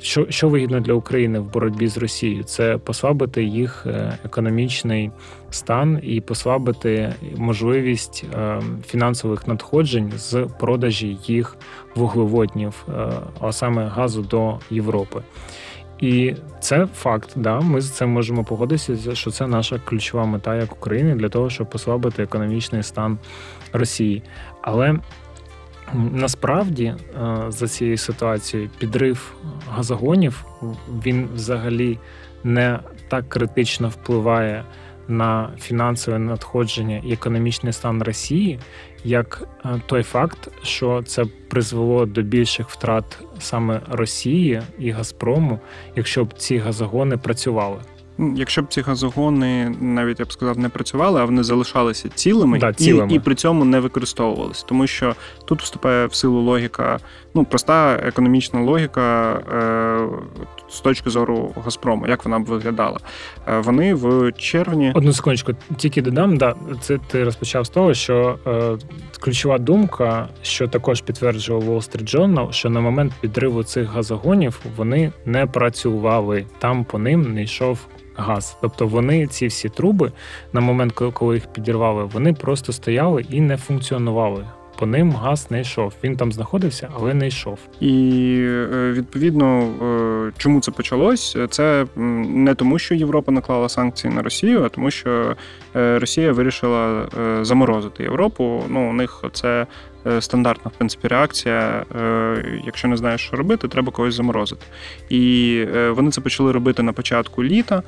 що, 0.00 0.26
що 0.30 0.48
вигідно 0.48 0.80
для 0.80 0.92
України 0.92 1.38
в 1.38 1.52
боротьбі 1.52 1.88
з 1.88 1.98
Росією, 1.98 2.44
це 2.44 2.78
послабити 2.78 3.44
їх 3.44 3.86
е, 3.86 4.18
економічний 4.24 5.10
стан 5.50 6.00
і 6.02 6.20
послабити 6.20 7.14
можливість 7.36 8.24
е, 8.34 8.60
фінансових 8.86 9.48
надходжень 9.48 10.12
з 10.16 10.46
продажі 10.60 11.18
їх 11.26 11.56
вуглеводнів, 11.94 12.86
е, 12.88 12.92
а 13.40 13.52
саме 13.52 13.86
газу 13.86 14.22
до 14.22 14.58
Європи. 14.70 15.22
І 16.02 16.34
це 16.60 16.86
факт, 16.86 17.30
да, 17.36 17.60
ми 17.60 17.80
з 17.80 17.90
цим 17.90 18.08
можемо 18.10 18.44
погодитися, 18.44 19.14
що 19.14 19.30
це 19.30 19.46
наша 19.46 19.80
ключова 19.84 20.24
мета 20.24 20.56
як 20.56 20.72
України 20.72 21.14
для 21.14 21.28
того, 21.28 21.50
щоб 21.50 21.70
послабити 21.70 22.22
економічний 22.22 22.82
стан 22.82 23.18
Росії. 23.72 24.22
Але 24.62 24.94
насправді 26.12 26.84
е, 26.84 26.96
за 27.48 27.68
цією 27.68 27.98
ситуацією 27.98 28.70
підрив 28.78 29.34
газогонів 29.70 30.44
він 31.04 31.28
взагалі 31.34 31.98
не 32.44 32.78
так 33.08 33.28
критично 33.28 33.88
впливає 33.88 34.64
на 35.08 35.50
фінансове 35.60 36.18
надходження 36.18 37.02
і 37.04 37.12
економічний 37.12 37.72
стан 37.72 38.02
Росії, 38.02 38.58
як 39.04 39.42
е, 39.64 39.80
той 39.86 40.02
факт, 40.02 40.48
що 40.62 41.02
це 41.06 41.24
призвело 41.48 42.06
до 42.06 42.22
більших 42.22 42.68
втрат 42.68 43.18
саме 43.38 43.80
Росії 43.90 44.62
і 44.78 44.90
Газпрому, 44.90 45.60
якщо 45.96 46.24
б 46.24 46.34
ці 46.34 46.58
газогони 46.58 47.16
працювали. 47.16 47.78
Якщо 48.36 48.62
б 48.62 48.66
ці 48.68 48.80
газогони, 48.80 49.76
навіть 49.80 50.20
я 50.20 50.26
б 50.26 50.32
сказав, 50.32 50.58
не 50.58 50.68
працювали, 50.68 51.20
а 51.20 51.24
вони 51.24 51.42
залишалися 51.42 52.08
цілими, 52.08 52.58
Да, 52.58 52.72
цілими. 52.72 53.12
І, 53.12 53.16
і 53.16 53.18
при 53.18 53.34
цьому 53.34 53.64
не 53.64 53.80
використовувалися. 53.80 54.64
Тому 54.68 54.86
що 54.86 55.14
тут 55.44 55.62
вступає 55.62 56.06
в 56.06 56.14
силу 56.14 56.40
логіка, 56.40 56.98
ну 57.34 57.44
проста 57.44 57.94
економічна 57.94 58.60
логіка 58.60 59.32
е, 59.32 60.08
з 60.72 60.80
точки 60.80 61.10
зору 61.10 61.52
Газпрому, 61.64 62.06
як 62.06 62.24
вона 62.24 62.38
б 62.38 62.44
виглядала. 62.44 62.98
Е, 63.48 63.58
вони 63.58 63.94
в 63.94 64.32
червні. 64.32 64.92
Одну 64.94 65.12
секундочку, 65.12 65.52
тільки 65.76 66.02
додам, 66.02 66.36
да, 66.36 66.54
це 66.80 66.98
ти 66.98 67.24
розпочав 67.24 67.66
з 67.66 67.68
того, 67.68 67.94
що 67.94 68.38
е, 68.46 68.76
ключова 69.20 69.58
думка, 69.58 70.28
що 70.42 70.68
також 70.68 71.00
підтверджував 71.00 71.62
Wall 71.62 71.76
Street 71.76 72.16
Journal, 72.16 72.52
що 72.52 72.70
на 72.70 72.80
момент 72.80 73.12
підриву 73.20 73.62
цих 73.64 73.88
газогонів 73.90 74.60
вони 74.76 75.12
не 75.26 75.46
працювали. 75.46 76.44
Там 76.58 76.84
по 76.84 76.98
ним 76.98 77.34
не 77.34 77.42
йшов 77.42 77.78
газ. 78.16 78.56
Тобто 78.60 78.86
вони, 78.86 79.26
ці 79.26 79.46
всі 79.46 79.68
труби, 79.68 80.12
на 80.52 80.60
момент, 80.60 80.92
коли- 80.92 81.10
коли 81.12 81.34
їх 81.34 81.46
підірвали, 81.46 82.04
вони 82.04 82.32
просто 82.32 82.72
стояли 82.72 83.24
і 83.30 83.40
не 83.40 83.56
функціонували. 83.56 84.44
По 84.82 84.86
ним 84.86 85.12
газ 85.12 85.50
не 85.50 85.60
йшов. 85.60 85.94
Він 86.04 86.16
там 86.16 86.32
знаходився, 86.32 86.88
але 86.96 87.14
не 87.14 87.28
йшов. 87.28 87.58
І 87.80 88.36
е, 88.48 88.92
відповідно, 88.92 89.60
е, 90.28 90.32
чому 90.38 90.60
це 90.60 90.70
почалось? 90.70 91.36
Це 91.50 91.86
не 91.96 92.54
тому, 92.54 92.78
що 92.78 92.94
Європа 92.94 93.32
наклала 93.32 93.68
санкції 93.68 94.14
на 94.14 94.22
Росію, 94.22 94.64
а 94.64 94.68
тому, 94.68 94.90
що 94.90 95.36
е, 95.76 95.98
Росія 95.98 96.32
вирішила 96.32 97.08
заморозити 97.42 98.02
Європу. 98.02 98.62
Ну, 98.68 98.90
у 98.90 98.92
них 98.92 99.24
це 99.32 99.66
стандартна 100.20 100.70
в 100.74 100.78
принципі 100.78 101.08
реакція. 101.08 101.84
Якщо 102.64 102.88
не 102.88 102.96
знаєш, 102.96 103.20
що 103.20 103.36
робити, 103.36 103.68
треба 103.68 103.92
когось 103.92 104.14
заморозити. 104.14 104.66
І 105.08 105.64
вони 105.90 106.10
це 106.10 106.20
почали 106.20 106.52
робити 106.52 106.82
на 106.82 106.92
початку 106.92 107.44
літа. 107.44 107.82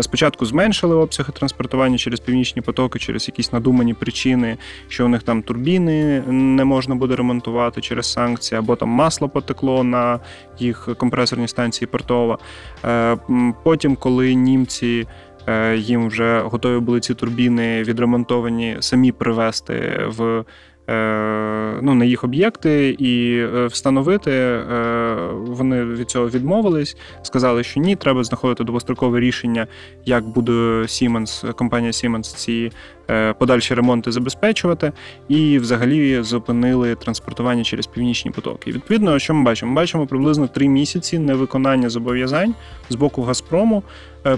Спочатку 0.00 0.46
зменшили 0.46 0.94
обсяги 0.94 1.32
транспортування 1.32 1.98
через 1.98 2.20
північні 2.20 2.62
потоки, 2.62 2.98
через 2.98 3.28
якісь 3.28 3.52
надумані 3.52 3.94
причини, 3.94 4.56
що 4.88 5.04
у 5.04 5.08
них 5.08 5.22
там 5.22 5.42
турбіни 5.42 6.22
не 6.26 6.64
можна 6.64 6.94
буде 6.94 7.16
ремонтувати 7.16 7.80
через 7.80 8.12
санкції, 8.12 8.58
або 8.58 8.76
там 8.76 8.88
масло 8.88 9.28
потекло 9.28 9.84
на 9.84 10.20
їх 10.58 10.88
компресорній 10.96 11.48
станції 11.48 11.88
портова. 11.88 12.38
Потім, 13.62 13.96
коли 13.96 14.34
німці. 14.34 15.06
Е, 15.46 15.76
їм 15.76 16.08
вже 16.08 16.40
готові 16.40 16.80
були 16.80 17.00
ці 17.00 17.14
турбіни 17.14 17.82
відремонтовані 17.82 18.76
самі 18.80 19.12
привезти 19.12 20.04
в 20.06 20.20
Е, 20.30 20.44
ну, 21.82 21.94
на 21.94 22.04
їх 22.04 22.24
об'єкти 22.24 22.96
і 22.98 23.38
е, 23.38 23.66
встановити. 23.66 24.30
Е, 24.30 25.16
вони 25.32 25.84
від 25.84 26.10
цього 26.10 26.28
відмовились, 26.28 26.96
сказали, 27.22 27.62
що 27.62 27.80
ні, 27.80 27.96
треба 27.96 28.24
знаходити 28.24 28.64
довгострокове 28.64 29.20
рішення, 29.20 29.66
як 30.04 30.28
буде 30.28 30.52
Siemens, 30.82 31.54
компанія 31.54 31.92
Siemens 31.92 32.36
ці 32.36 32.72
подальші 33.38 33.74
ремонти 33.74 34.12
забезпечувати, 34.12 34.92
і 35.28 35.58
взагалі 35.58 36.22
зупинили 36.22 36.94
транспортування 36.94 37.64
через 37.64 37.86
північні 37.86 38.30
потоки. 38.30 38.70
І 38.70 38.72
відповідно, 38.72 39.18
що 39.18 39.34
ми 39.34 39.44
бачимо? 39.44 39.72
Ми 39.72 39.76
бачимо 39.76 40.06
приблизно 40.06 40.48
три 40.48 40.68
місяці 40.68 41.18
невиконання 41.18 41.90
зобов'язань 41.90 42.54
з 42.90 42.94
боку 42.94 43.22
Газпрому. 43.22 43.82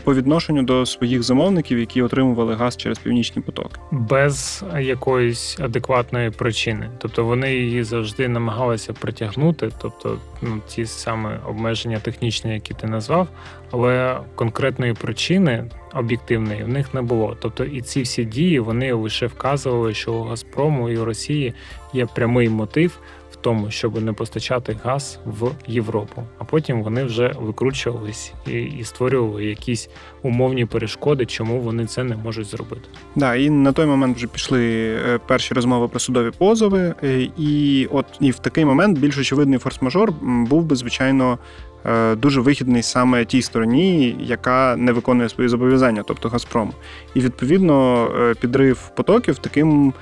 По 0.04 0.14
відношенню 0.14 0.62
до 0.62 0.86
своїх 0.86 1.22
замовників, 1.22 1.78
які 1.78 2.02
отримували 2.02 2.54
газ 2.54 2.76
через 2.76 2.98
північні 2.98 3.42
потоки, 3.42 3.80
без 3.90 4.64
якоїсь 4.80 5.58
адекватної 5.60 6.30
причини. 6.30 6.90
Тобто 6.98 7.24
вони 7.24 7.54
її 7.54 7.84
завжди 7.84 8.28
намагалися 8.28 8.92
притягнути, 8.92 9.70
тобто 9.82 10.18
ну, 10.42 10.60
ті 10.68 10.86
саме 10.86 11.38
обмеження 11.48 11.98
технічні, 11.98 12.54
які 12.54 12.74
ти 12.74 12.86
назвав, 12.86 13.28
але 13.70 14.20
конкретної 14.34 14.94
причини 14.94 15.64
об'єктивної 15.94 16.64
в 16.64 16.68
них 16.68 16.94
не 16.94 17.02
було. 17.02 17.36
Тобто 17.40 17.64
і 17.64 17.80
ці 17.80 18.02
всі 18.02 18.24
дії 18.24 18.60
вони 18.60 18.92
лише 18.92 19.26
вказували, 19.26 19.94
що 19.94 20.12
у 20.12 20.22
Газпрому 20.22 20.90
і 20.90 20.96
у 20.96 21.04
Росії 21.04 21.54
є 21.92 22.06
прямий 22.06 22.48
мотив 22.48 22.98
в 23.32 23.36
тому, 23.36 23.70
щоб 23.70 24.02
не 24.02 24.12
постачати 24.12 24.76
газ 24.84 25.18
в 25.24 25.50
Європу. 25.66 26.22
А 26.38 26.44
потім 26.44 26.82
вони 26.82 27.04
вже 27.04 27.32
викручувались 27.40 28.32
і 28.46 28.52
і 28.52 28.84
створювали 28.84 29.44
якісь 29.44 29.88
умовні 30.22 30.66
перешкоди, 30.66 31.26
чому 31.26 31.60
вони 31.60 31.86
це 31.86 32.04
не 32.04 32.16
можуть 32.16 32.46
зробити. 32.46 32.88
Да, 33.16 33.34
і 33.34 33.50
на 33.50 33.72
той 33.72 33.86
момент 33.86 34.16
вже 34.16 34.26
пішли 34.26 34.94
е, 34.94 35.18
перші 35.26 35.54
розмови 35.54 35.88
про 35.88 36.00
судові 36.00 36.30
позови, 36.38 36.94
е, 37.02 37.28
і 37.38 37.88
от 37.92 38.06
і 38.20 38.30
в 38.30 38.38
такий 38.38 38.64
момент 38.64 38.98
більш 38.98 39.18
очевидний 39.18 39.58
форс-мажор 39.58 40.12
був 40.46 40.64
би 40.64 40.76
звичайно. 40.76 41.38
Е, 41.86 42.14
дуже 42.14 42.40
вихідний 42.40 42.82
саме 42.82 43.24
тій 43.24 43.42
стороні, 43.42 44.16
яка 44.20 44.76
не 44.76 44.92
виконує 44.92 45.28
свої 45.28 45.48
зобов'язання, 45.48 46.02
тобто 46.06 46.28
Газпром. 46.28 46.72
І 47.14 47.20
відповідно 47.20 48.08
підрив 48.40 48.90
потоків 48.96 49.38
таким 49.38 49.92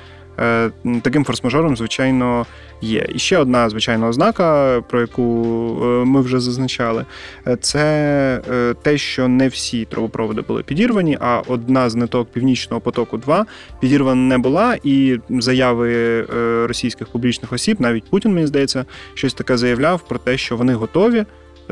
Е, 0.41 0.71
таким 1.03 1.25
форс-мажором, 1.25 1.77
звичайно, 1.77 2.47
є. 2.81 3.07
І 3.15 3.19
ще 3.19 3.39
одна 3.39 3.71
звичайна 3.71 4.09
ознака, 4.09 4.81
про 4.89 5.01
яку 5.01 5.45
е, 5.83 5.85
ми 6.05 6.21
вже 6.21 6.41
зазначали, 6.41 7.05
е, 7.47 7.57
це 7.57 8.75
те, 8.83 8.99
що 8.99 9.29
не 9.29 9.49
всі 9.49 9.85
трубопроводи 9.85 10.41
були 10.41 10.63
підірвані, 10.63 11.19
а 11.21 11.43
одна 11.47 11.91
з 11.91 11.95
ниток 11.95 12.29
Північного 12.33 12.81
потоку 12.81 13.19
2 13.19 13.47
підірвана 13.81 14.23
не 14.23 14.39
була, 14.39 14.77
і 14.85 15.19
заяви 15.29 16.23
російських 16.67 17.09
публічних 17.09 17.53
осіб, 17.53 17.81
навіть 17.81 18.11
Путін, 18.11 18.35
мені 18.35 18.47
здається, 18.47 18.85
щось 19.15 19.35
таке 19.35 19.57
заявляв 19.57 20.09
про 20.09 20.19
те, 20.19 20.37
що 20.37 20.57
вони 20.57 20.75
готові 20.75 21.25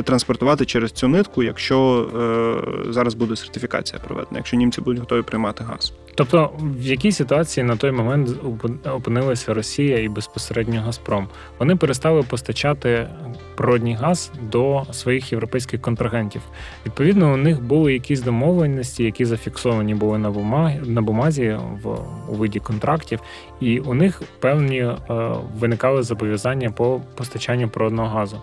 транспортувати 0.03 0.65
через 0.65 0.93
цю 0.93 1.09
нитку, 1.09 1.43
якщо 1.43 2.09
е, 2.89 2.93
зараз 2.93 3.15
буде 3.15 3.37
сертифікація 3.37 3.99
проведена, 3.99 4.39
якщо 4.39 4.57
німці 4.57 4.81
будуть 4.81 5.01
готові 5.01 5.23
приймати 5.23 5.65
газ. 5.65 5.93
Тобто, 6.15 6.51
в 6.61 6.83
якій 6.83 7.13
ситуації 7.13 7.65
на 7.65 7.77
той 7.77 7.91
момент 7.91 8.31
опинилася 8.85 9.55
Росія 9.55 9.99
і 9.99 10.09
безпосередньо 10.09 10.81
Газпром? 10.81 11.29
Вони 11.59 11.77
перестали 11.77 12.23
постачати 12.23 13.09
природній 13.57 13.95
газ 13.95 14.33
до 14.51 14.83
своїх 14.93 15.33
європейських 15.33 15.81
контрагентів. 15.81 16.43
Відповідно, 16.87 17.33
у 17.33 17.37
них 17.37 17.63
були 17.63 17.93
якісь 17.93 18.21
домовленості, 18.21 19.05
які 19.05 19.25
зафіксовані 19.25 19.95
були 19.95 20.19
на 20.19 20.31
бумазі, 20.31 20.81
на 20.87 21.03
бумазі 21.03 21.59
в 21.83 21.89
у 22.29 22.35
виді 22.35 22.61
контрактів, 22.61 23.21
і 23.61 23.79
у 23.79 23.95
них 23.95 24.23
певні 24.41 24.79
е, 24.79 24.97
виникали 25.59 26.03
зобов'язання 26.03 26.71
по 26.71 27.01
постачанню 27.15 27.69
природного 27.69 28.09
газу. 28.09 28.41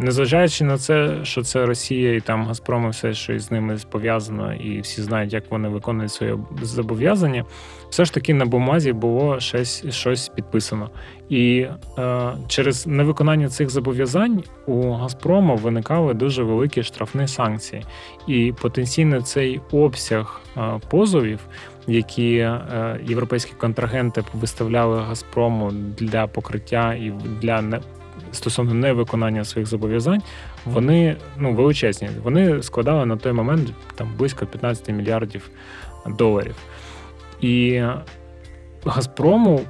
Незважаючи 0.00 0.64
на 0.64 0.78
це, 0.78 1.18
що 1.22 1.42
це 1.42 1.66
Росія 1.66 2.14
і 2.14 2.20
там 2.20 2.46
Газпром, 2.46 2.86
і 2.86 2.90
все, 2.90 3.14
що 3.14 3.32
із 3.32 3.50
ними 3.50 3.76
пов'язано, 3.90 4.54
і 4.54 4.80
всі 4.80 5.02
знають, 5.02 5.32
як 5.32 5.50
вони 5.50 5.68
виконують 5.68 6.12
свої 6.12 6.34
зобов'язання, 6.62 7.44
все 7.90 8.04
ж 8.04 8.14
таки 8.14 8.34
на 8.34 8.44
бумазі 8.44 8.92
було 8.92 9.40
щось 9.40 9.84
щось 9.90 10.28
підписано. 10.28 10.90
І 11.28 11.66
е, 11.98 12.32
через 12.48 12.86
невиконання 12.86 13.48
цих 13.48 13.70
зобов'язань 13.70 14.42
у 14.66 14.92
Газпрому 14.92 15.56
виникали 15.56 16.14
дуже 16.14 16.42
великі 16.42 16.82
штрафні 16.82 17.28
санкції. 17.28 17.84
І 18.26 18.52
потенційно 18.62 19.22
цей 19.22 19.60
обсяг 19.72 20.40
е, 20.56 20.80
позовів. 20.90 21.40
Які 21.86 22.36
е, 22.36 23.00
європейські 23.06 23.52
контрагенти 23.58 24.24
виставляли 24.34 25.00
Газпрому 25.00 25.72
для 25.98 26.26
покриття 26.26 26.94
і 26.94 27.12
для 27.42 27.62
стосовно 28.34 28.74
невиконання 28.74 29.44
своїх 29.44 29.68
зобов'язань, 29.68 30.22
вони 30.64 31.16
ну 31.38 31.52
величезні. 31.52 32.08
Вони 32.22 32.62
складали 32.62 33.06
на 33.06 33.16
той 33.16 33.32
момент 33.32 33.68
там 33.94 34.14
близько 34.18 34.46
15 34.46 34.88
мільярдів 34.88 35.50
доларів. 36.06 36.54
І 37.40 37.82
Газпрому. 38.84 39.60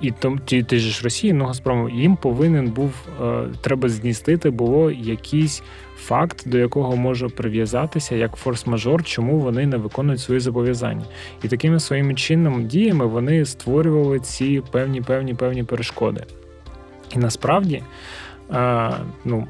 І 0.00 0.10
там 0.10 0.38
ті, 0.44 0.62
ті 0.62 0.78
ж 0.78 1.04
Росії, 1.04 1.32
ну 1.32 1.44
Газпрому, 1.44 1.88
їм 1.88 2.16
повинен 2.16 2.66
був 2.66 2.92
е, 3.22 3.44
треба 3.60 3.88
зністити 3.88 4.50
було 4.50 4.90
якийсь 4.90 5.62
факт, 5.96 6.42
до 6.46 6.58
якого 6.58 6.96
може 6.96 7.28
прив'язатися 7.28 8.14
як 8.14 8.36
форс-мажор, 8.36 9.02
чому 9.02 9.38
вони 9.38 9.66
не 9.66 9.76
виконують 9.76 10.20
свої 10.20 10.40
зобов'язання. 10.40 11.04
І 11.44 11.48
такими 11.48 11.80
своїми 11.80 12.14
чинними 12.14 12.62
діями 12.62 13.06
вони 13.06 13.44
створювали 13.44 14.20
ці 14.20 14.62
певні 14.70 15.00
певні 15.00 15.34
певні 15.34 15.64
перешкоди. 15.64 16.24
І 17.16 17.18
насправді 17.18 17.82
ну, 19.24 19.46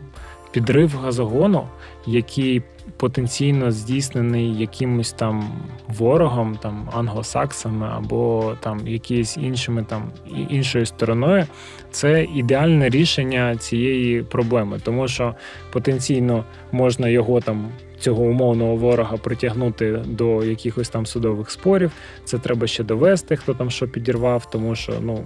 підрив 0.51 0.97
газогону, 1.03 1.68
який 2.07 2.62
потенційно 2.97 3.73
здійснений 3.73 4.59
якимось 4.59 5.12
там 5.12 5.51
ворогом, 5.88 6.59
там 6.62 6.88
англосаксами 6.92 7.88
або 7.97 8.55
там 8.61 8.88
якісь 8.88 9.37
іншими 9.37 9.85
там 9.88 10.03
іншою 10.49 10.87
стороною, 10.87 11.47
це 11.90 12.25
ідеальне 12.25 12.88
рішення 12.88 13.57
цієї 13.57 14.23
проблеми, 14.23 14.81
тому 14.85 15.09
що 15.09 15.35
потенційно 15.73 16.44
можна 16.73 17.09
його 17.09 17.40
там. 17.40 17.68
Цього 18.00 18.22
умовного 18.22 18.76
ворога 18.76 19.16
притягнути 19.16 20.02
до 20.06 20.44
якихось 20.44 20.88
там 20.88 21.06
судових 21.06 21.50
спорів. 21.50 21.92
Це 22.24 22.38
треба 22.38 22.66
ще 22.66 22.84
довести, 22.84 23.37
хто 23.37 23.54
там 23.54 23.70
що 23.70 23.88
підірвав, 23.88 24.50
тому 24.50 24.74
що 24.74 24.92
ну 25.00 25.24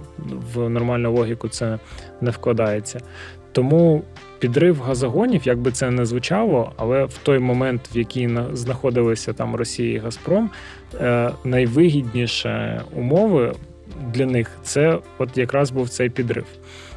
в 0.53 0.69
нормальну 0.69 1.13
логіку 1.13 1.49
це 1.49 1.79
не 2.21 2.31
вкладається. 2.31 2.99
Тому 3.51 4.03
підрив 4.39 4.81
газогонів, 4.81 5.41
як 5.47 5.59
би 5.59 5.71
це 5.71 5.91
не 5.91 6.05
звучало, 6.05 6.71
але 6.77 7.05
в 7.05 7.17
той 7.23 7.39
момент, 7.39 7.81
в 7.95 7.97
який 7.97 8.37
знаходилися 8.53 9.33
там 9.33 9.55
Росія 9.55 9.93
і 9.93 9.97
Газпром, 9.97 10.49
е, 11.01 11.31
найвигідніше 11.43 12.81
умови 12.95 13.53
для 14.13 14.25
них 14.25 14.51
це 14.63 14.99
от 15.17 15.37
якраз 15.37 15.71
був 15.71 15.89
цей 15.89 16.09
підрив. 16.09 16.45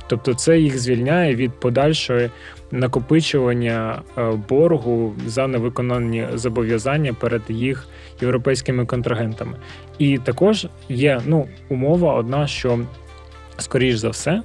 Тобто 0.07 0.35
це 0.35 0.59
їх 0.59 0.79
звільняє 0.79 1.35
від 1.35 1.53
подальшої 1.61 2.31
накопичування 2.71 4.03
е, 4.19 4.31
боргу 4.49 5.15
за 5.27 5.47
невиконані 5.47 6.27
зобов'язання 6.35 7.13
перед 7.13 7.43
їх 7.49 7.89
європейськими 8.21 8.87
контрагентами. 8.87 9.57
І 9.99 10.19
також 10.19 10.67
є 10.89 11.21
ну, 11.27 11.49
умова 11.69 12.15
одна, 12.15 12.47
що 12.47 12.79
скоріш 13.59 13.97
за 13.97 14.09
все 14.09 14.43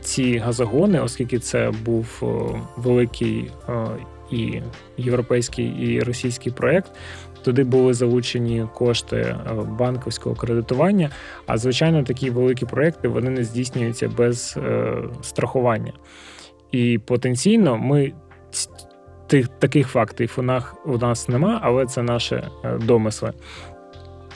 ці 0.00 0.38
газогони, 0.38 1.00
оскільки 1.00 1.38
це 1.38 1.72
був 1.84 2.22
великий 2.76 3.50
і 4.30 4.62
європейський 4.96 5.66
і 5.66 6.00
російський 6.00 6.52
проєкт, 6.52 6.90
Туди 7.42 7.64
були 7.64 7.94
залучені 7.94 8.66
кошти 8.74 9.36
банківського 9.78 10.34
кредитування. 10.34 11.10
А 11.46 11.58
звичайно, 11.58 12.02
такі 12.02 12.30
великі 12.30 12.66
проекти 12.66 13.08
вони 13.08 13.30
не 13.30 13.44
здійснюються 13.44 14.08
без 14.08 14.54
е, 14.56 14.94
страхування. 15.22 15.92
І 16.72 16.98
потенційно 17.06 17.78
ми 17.78 18.12
тих 19.26 19.48
таких 19.48 19.88
фактів 19.88 20.34
у 20.38 20.42
нас 20.42 20.64
у 20.86 20.98
нас 20.98 21.28
нема, 21.28 21.60
але 21.62 21.86
це 21.86 22.02
наші 22.02 22.34
е, 22.34 22.78
домисли. 22.78 23.32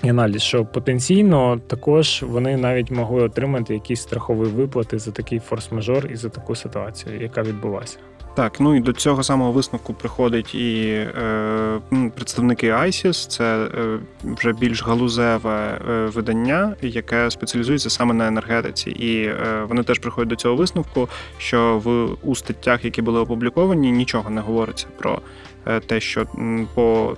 і 0.03 0.09
аналіз, 0.09 0.43
що 0.43 0.64
потенційно 0.64 1.61
також 1.67 2.23
вони 2.23 2.57
навіть 2.57 2.90
могли 2.90 3.23
отримати 3.23 3.75
якісь 3.75 4.03
страхові 4.03 4.49
виплати 4.49 4.99
за 4.99 5.11
такий 5.11 5.40
форс-мажор 5.51 6.12
і 6.12 6.17
за 6.17 6.29
таку 6.29 6.55
ситуацію, 6.55 7.21
яка 7.21 7.43
відбулася. 7.43 7.99
Так, 8.35 8.61
ну 8.61 8.77
і 8.77 8.81
до 8.81 8.92
цього 8.92 9.23
самого 9.23 9.53
висновку 9.53 9.94
приходять 9.94 10.55
і 10.55 10.87
е, 10.88 11.81
представники 12.14 12.73
ISIS, 12.73 13.29
це 13.29 13.44
е, 13.64 13.99
вже 14.25 14.53
більш 14.53 14.83
галузеве 14.83 15.81
е, 15.90 16.07
видання, 16.07 16.77
яке 16.83 17.31
спеціалізується 17.31 17.90
саме 17.90 18.14
на 18.14 18.27
енергетиці. 18.27 18.90
І 18.90 19.25
е, 19.25 19.64
вони 19.68 19.83
теж 19.83 19.99
приходять 19.99 20.29
до 20.29 20.37
цього 20.37 20.57
висновку, 20.57 21.09
що 21.38 21.81
в 21.85 22.16
у 22.31 22.35
статтях, 22.35 22.85
які 22.85 23.03
були 23.03 23.20
опубліковані, 23.20 23.92
нічого 23.92 24.31
не 24.31 24.40
говориться 24.40 24.87
про 24.99 25.18
е, 25.66 25.81
те, 25.81 26.01
що 26.01 26.27
по, 26.75 27.16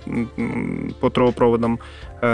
по 1.00 1.10
трубопроводам 1.10 1.78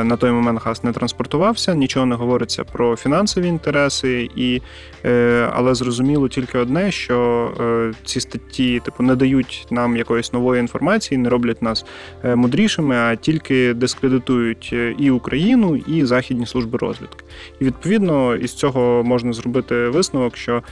на 0.05 0.17
той 0.17 0.31
момент 0.31 0.61
газ 0.65 0.85
не 0.85 0.93
транспортувався, 0.93 1.75
нічого 1.75 2.07
не 2.07 2.15
говориться 2.15 2.65
про 2.65 2.97
фінансові 2.97 3.47
інтереси, 3.47 4.29
і, 4.37 4.63
е, 5.05 5.49
але 5.53 5.75
зрозуміло 5.75 6.29
тільки 6.29 6.59
одне, 6.59 6.91
що 6.91 7.51
е, 7.61 7.93
ці 8.05 8.21
статті 8.21 8.81
типу 8.85 9.03
не 9.03 9.17
дають 9.17 9.67
нам 9.71 9.97
якоїсь 9.97 10.33
нової 10.33 10.61
інформації, 10.61 11.19
не 11.19 11.29
роблять 11.29 11.63
нас 11.63 11.85
мудрішими, 12.25 12.97
а 12.97 13.17
тільки 13.17 13.75
дискредитують 13.75 14.75
і 14.99 15.11
Україну, 15.11 15.77
і 15.77 16.05
західні 16.05 16.47
служби 16.47 16.79
розвідки. 16.79 17.25
І 17.61 17.65
відповідно 17.65 18.37
із 18.37 18.55
цього 18.55 19.03
можна 19.05 19.33
зробити 19.33 19.89
висновок, 19.89 20.37
що 20.37 20.63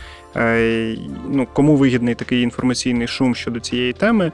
ну, 1.28 1.46
кому 1.52 1.76
вигідний 1.76 2.14
такий 2.14 2.42
інформаційний 2.42 3.09
шум 3.09 3.35
щодо 3.35 3.61
цієї 3.61 3.92
теми, 3.92 4.33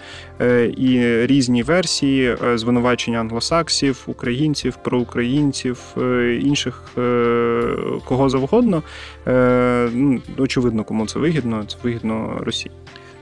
і 0.77 1.01
різні 1.27 1.63
версії 1.63 2.37
звинувачення 2.55 3.21
англосаксів, 3.21 4.03
українців 4.07 4.76
українців, 4.85 5.77
проукраїнців, 5.97 5.97
е, 5.99 6.35
інших 6.35 6.83
е, 6.99 7.77
кого 8.05 8.29
завгодно. 8.29 8.83
Е, 9.27 9.89
ну, 9.93 10.21
очевидно, 10.39 10.85
кому 10.85 11.07
це 11.07 11.19
вигідно. 11.19 11.65
Це 11.65 11.77
вигідно 11.83 12.39
Росії. 12.41 12.71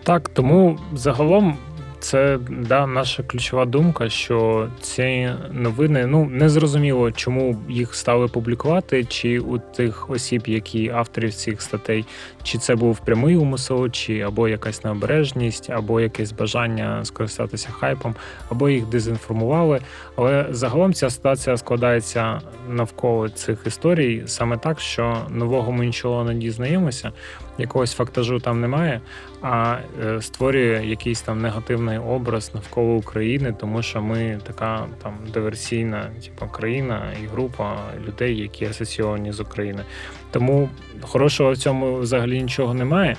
Так, 0.02 0.28
тому 0.28 0.78
загалом 0.94 1.56
це 2.04 2.38
да, 2.50 2.86
наша 2.86 3.22
ключова 3.22 3.64
думка, 3.64 4.08
що 4.08 4.68
ці 4.80 5.30
новини 5.52 6.06
ну 6.06 6.24
не 6.24 6.48
зрозуміло, 6.48 7.12
чому 7.12 7.56
їх 7.68 7.94
стали 7.94 8.28
публікувати, 8.28 9.04
чи 9.04 9.38
у 9.38 9.58
тих 9.58 10.10
осіб, 10.10 10.42
які 10.46 10.90
авторів 10.90 11.34
цих 11.34 11.62
статей, 11.62 12.04
чи 12.42 12.58
це 12.58 12.74
був 12.74 12.98
прямий 12.98 13.36
умисел, 13.36 13.90
чи 13.90 14.20
або 14.20 14.48
якась 14.48 14.84
необережність, 14.84 15.70
або 15.70 16.00
якесь 16.00 16.32
бажання 16.32 17.04
скористатися 17.04 17.68
хайпом, 17.70 18.14
або 18.48 18.68
їх 18.68 18.86
дезінформували. 18.86 19.80
Але 20.16 20.46
загалом 20.50 20.94
ця 20.94 21.10
ситуація 21.10 21.56
складається 21.56 22.40
навколо 22.68 23.28
цих 23.28 23.58
історій 23.66 24.22
саме 24.26 24.56
так, 24.56 24.80
що 24.80 25.16
нового 25.30 25.72
ми 25.72 25.86
нічого 25.86 26.24
не 26.24 26.34
дізнаємося, 26.34 27.12
якогось 27.58 27.92
фактажу 27.92 28.40
там 28.40 28.60
немає, 28.60 29.00
а 29.42 29.76
е, 30.04 30.22
створює 30.22 30.86
якийсь 30.86 31.22
там 31.22 31.42
негативний 31.42 31.98
образ 31.98 32.50
навколо 32.54 32.94
України, 32.94 33.54
тому 33.60 33.82
що 33.82 34.02
ми 34.02 34.38
така 34.46 34.86
там 35.02 35.18
диверсійна, 35.32 36.10
типу, 36.24 36.52
країна 36.52 37.02
і 37.22 37.26
група 37.26 37.76
людей, 38.06 38.36
які 38.36 38.64
асоційовані 38.64 39.32
з 39.32 39.40
Україною. 39.40 39.84
Тому 40.30 40.68
хорошого 41.00 41.52
в 41.52 41.56
цьому 41.56 41.96
взагалі 41.98 42.42
нічого 42.42 42.74
немає. 42.74 43.16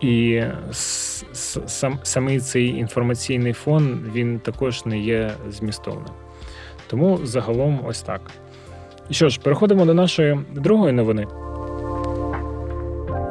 І 0.00 0.42
сам 1.66 1.98
самий 2.02 2.40
цей 2.40 2.66
інформаційний 2.66 3.52
фон 3.52 4.00
він 4.14 4.38
також 4.38 4.86
не 4.86 4.98
є 4.98 5.30
змістовним. 5.48 6.12
Тому 6.86 7.20
загалом 7.22 7.80
ось 7.86 8.02
так. 8.02 8.20
І 9.08 9.14
що 9.14 9.28
ж, 9.28 9.40
переходимо 9.40 9.84
до 9.84 9.94
нашої 9.94 10.40
другої 10.54 10.92
новини. 10.92 11.26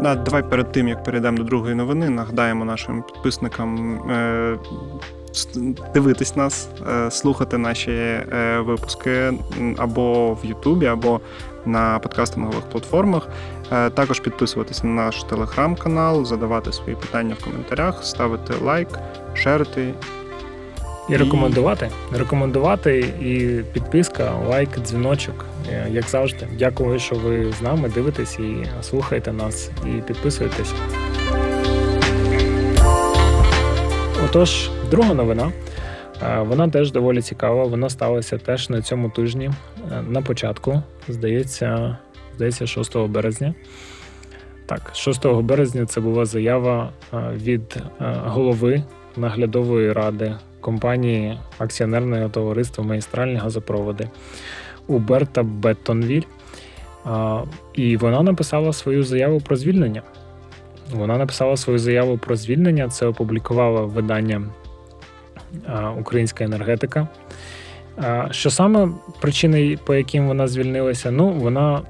Да, 0.01 0.15
Давай 0.15 0.43
перед 0.49 0.71
тим, 0.71 0.87
як 0.87 1.03
перейдемо 1.03 1.37
до 1.37 1.43
другої 1.43 1.75
новини, 1.75 2.09
нагадаємо 2.09 2.65
нашим 2.65 3.03
підписникам 3.03 3.93
е, 4.11 4.57
дивитись 5.93 6.35
нас, 6.35 6.69
е, 6.89 7.11
слухати 7.11 7.57
наші 7.57 7.91
е, 7.91 8.59
випуски 8.59 9.33
або 9.77 10.33
в 10.33 10.45
Ютубі, 10.45 10.85
або 10.85 11.19
на 11.65 11.99
подкастингових 11.99 12.61
платформах. 12.61 13.27
Е, 13.71 13.89
також 13.89 14.19
підписуватися 14.19 14.87
на 14.87 14.93
наш 14.93 15.23
телеграм-канал, 15.23 16.25
задавати 16.25 16.73
свої 16.73 16.95
питання 16.95 17.35
в 17.39 17.43
коментарях, 17.43 18.03
ставити 18.03 18.53
лайк, 18.63 18.89
шерити 19.33 19.93
і 21.09 21.17
рекомендувати. 21.17 21.89
Рекомендувати 22.11 22.99
і 23.21 23.63
підписка, 23.73 24.31
лайк, 24.49 24.69
дзвіночок, 24.79 25.45
е, 25.69 25.87
як 25.91 26.09
завжди. 26.09 26.47
Дякую, 26.59 26.99
що 26.99 27.15
ви 27.15 27.51
з 27.51 27.61
нами 27.61 27.89
дивитесь 27.89 28.39
і 28.39 28.65
слухаєте 28.81 29.33
нас, 29.33 29.71
і 29.85 30.01
підписуєтесь. 30.01 30.73
Отож, 34.25 34.69
друга 34.91 35.13
новина. 35.13 35.51
Е, 36.23 36.39
вона 36.39 36.69
теж 36.69 36.91
доволі 36.91 37.21
цікава. 37.21 37.63
Вона 37.63 37.89
сталася 37.89 38.37
теж 38.37 38.69
на 38.69 38.81
цьому 38.81 39.09
тижні. 39.09 39.51
Е, 39.91 40.01
на 40.09 40.21
початку, 40.21 40.81
здається, 41.07 41.97
здається, 42.35 42.67
6 42.67 42.97
березня. 42.97 43.53
Так, 44.65 44.91
6 44.93 45.27
березня 45.27 45.85
це 45.85 46.01
була 46.01 46.25
заява 46.25 46.89
від 47.35 47.77
голови 48.25 48.83
наглядової 49.17 49.93
ради 49.93 50.35
компанії 50.67 51.37
акціонерного 51.57 52.29
товариства 52.29 52.83
Магістральні 52.83 53.35
газопроводи 53.35 54.09
Уберта 54.87 55.43
Беттонвіль. 55.43 56.23
І 57.73 57.97
вона 57.97 58.21
написала 58.21 58.73
свою 58.73 59.03
заяву 59.03 59.41
про 59.41 59.55
звільнення. 59.55 60.01
Вона 60.91 61.17
написала 61.17 61.57
свою 61.57 61.79
заяву 61.79 62.17
про 62.17 62.35
звільнення. 62.35 62.89
Це 62.89 63.05
опублікувало 63.05 63.87
видання 63.87 64.41
Українська 65.99 66.43
енергетика. 66.43 67.07
Що 68.31 68.49
саме 68.49 68.89
причини, 69.21 69.77
по 69.85 69.95
яким 69.95 70.27
вона 70.27 70.47
звільнилася? 70.47 71.11
Ну, 71.11 71.29
вона 71.29 71.81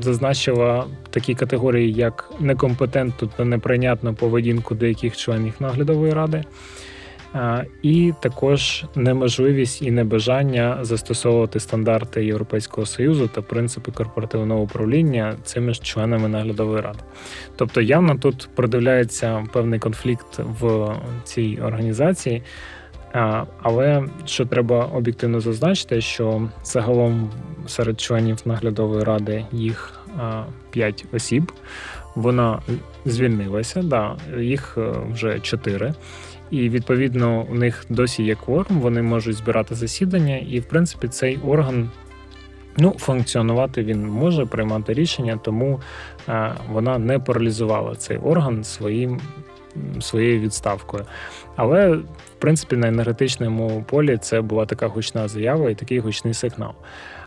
зазначила 0.00 0.86
такі 1.10 1.34
категорії, 1.34 1.92
як 1.92 2.32
некомпетентну 2.40 3.28
та 3.36 3.44
неприйнятну 3.44 4.14
поведінку 4.14 4.74
деяких 4.74 5.16
членів 5.16 5.54
наглядової 5.60 6.12
ради 6.12 6.44
і 7.82 8.12
також 8.20 8.84
неможливість 8.94 9.82
і 9.82 9.90
небажання 9.90 10.78
застосовувати 10.82 11.60
стандарти 11.60 12.24
Європейського 12.24 12.86
союзу 12.86 13.30
та 13.34 13.42
принципи 13.42 13.92
корпоративного 13.92 14.60
управління 14.60 15.36
цими 15.44 15.74
ж 15.74 15.82
членами 15.82 16.28
наглядової 16.28 16.80
ради. 16.80 16.98
Тобто 17.56 17.80
явно 17.80 18.18
тут 18.18 18.48
продивляється 18.54 19.46
певний 19.52 19.78
конфлікт 19.78 20.40
в 20.60 20.94
цій 21.24 21.58
організації. 21.62 22.42
Але 23.62 24.04
що 24.26 24.46
треба 24.46 24.84
об'єктивно 24.84 25.40
зазначити, 25.40 26.00
що 26.00 26.48
загалом 26.64 27.30
серед 27.66 28.00
членів 28.00 28.38
наглядової 28.44 29.04
ради 29.04 29.46
їх 29.52 30.00
5 30.70 31.04
осіб, 31.12 31.52
вона 32.14 32.62
звільнилася, 33.04 33.82
да, 33.82 34.16
їх 34.38 34.78
е, 34.78 34.92
вже 35.12 35.40
4 35.40 35.94
і 36.54 36.68
відповідно 36.68 37.46
у 37.50 37.54
них 37.54 37.84
досі 37.88 38.22
є 38.22 38.34
кворум, 38.34 38.80
вони 38.80 39.02
можуть 39.02 39.36
збирати 39.36 39.74
засідання, 39.74 40.36
і 40.36 40.60
в 40.60 40.64
принципі 40.64 41.08
цей 41.08 41.38
орган. 41.38 41.90
Ну, 42.76 42.94
функціонувати 42.98 43.82
він 43.82 44.06
може 44.06 44.46
приймати 44.46 44.94
рішення, 44.94 45.40
тому 45.44 45.80
е, 46.28 46.52
вона 46.70 46.98
не 46.98 47.18
паралізувала 47.18 47.94
цей 47.94 48.16
орган 48.16 48.64
своїм 48.64 49.20
своєю 50.00 50.40
відставкою. 50.40 51.04
Але 51.56 51.90
в 51.96 52.04
принципі 52.38 52.76
на 52.76 52.88
енергетичному 52.88 53.84
полі 53.88 54.16
це 54.16 54.40
була 54.40 54.66
така 54.66 54.86
гучна 54.86 55.28
заява 55.28 55.70
і 55.70 55.74
такий 55.74 55.98
гучний 55.98 56.34
сигнал. 56.34 56.72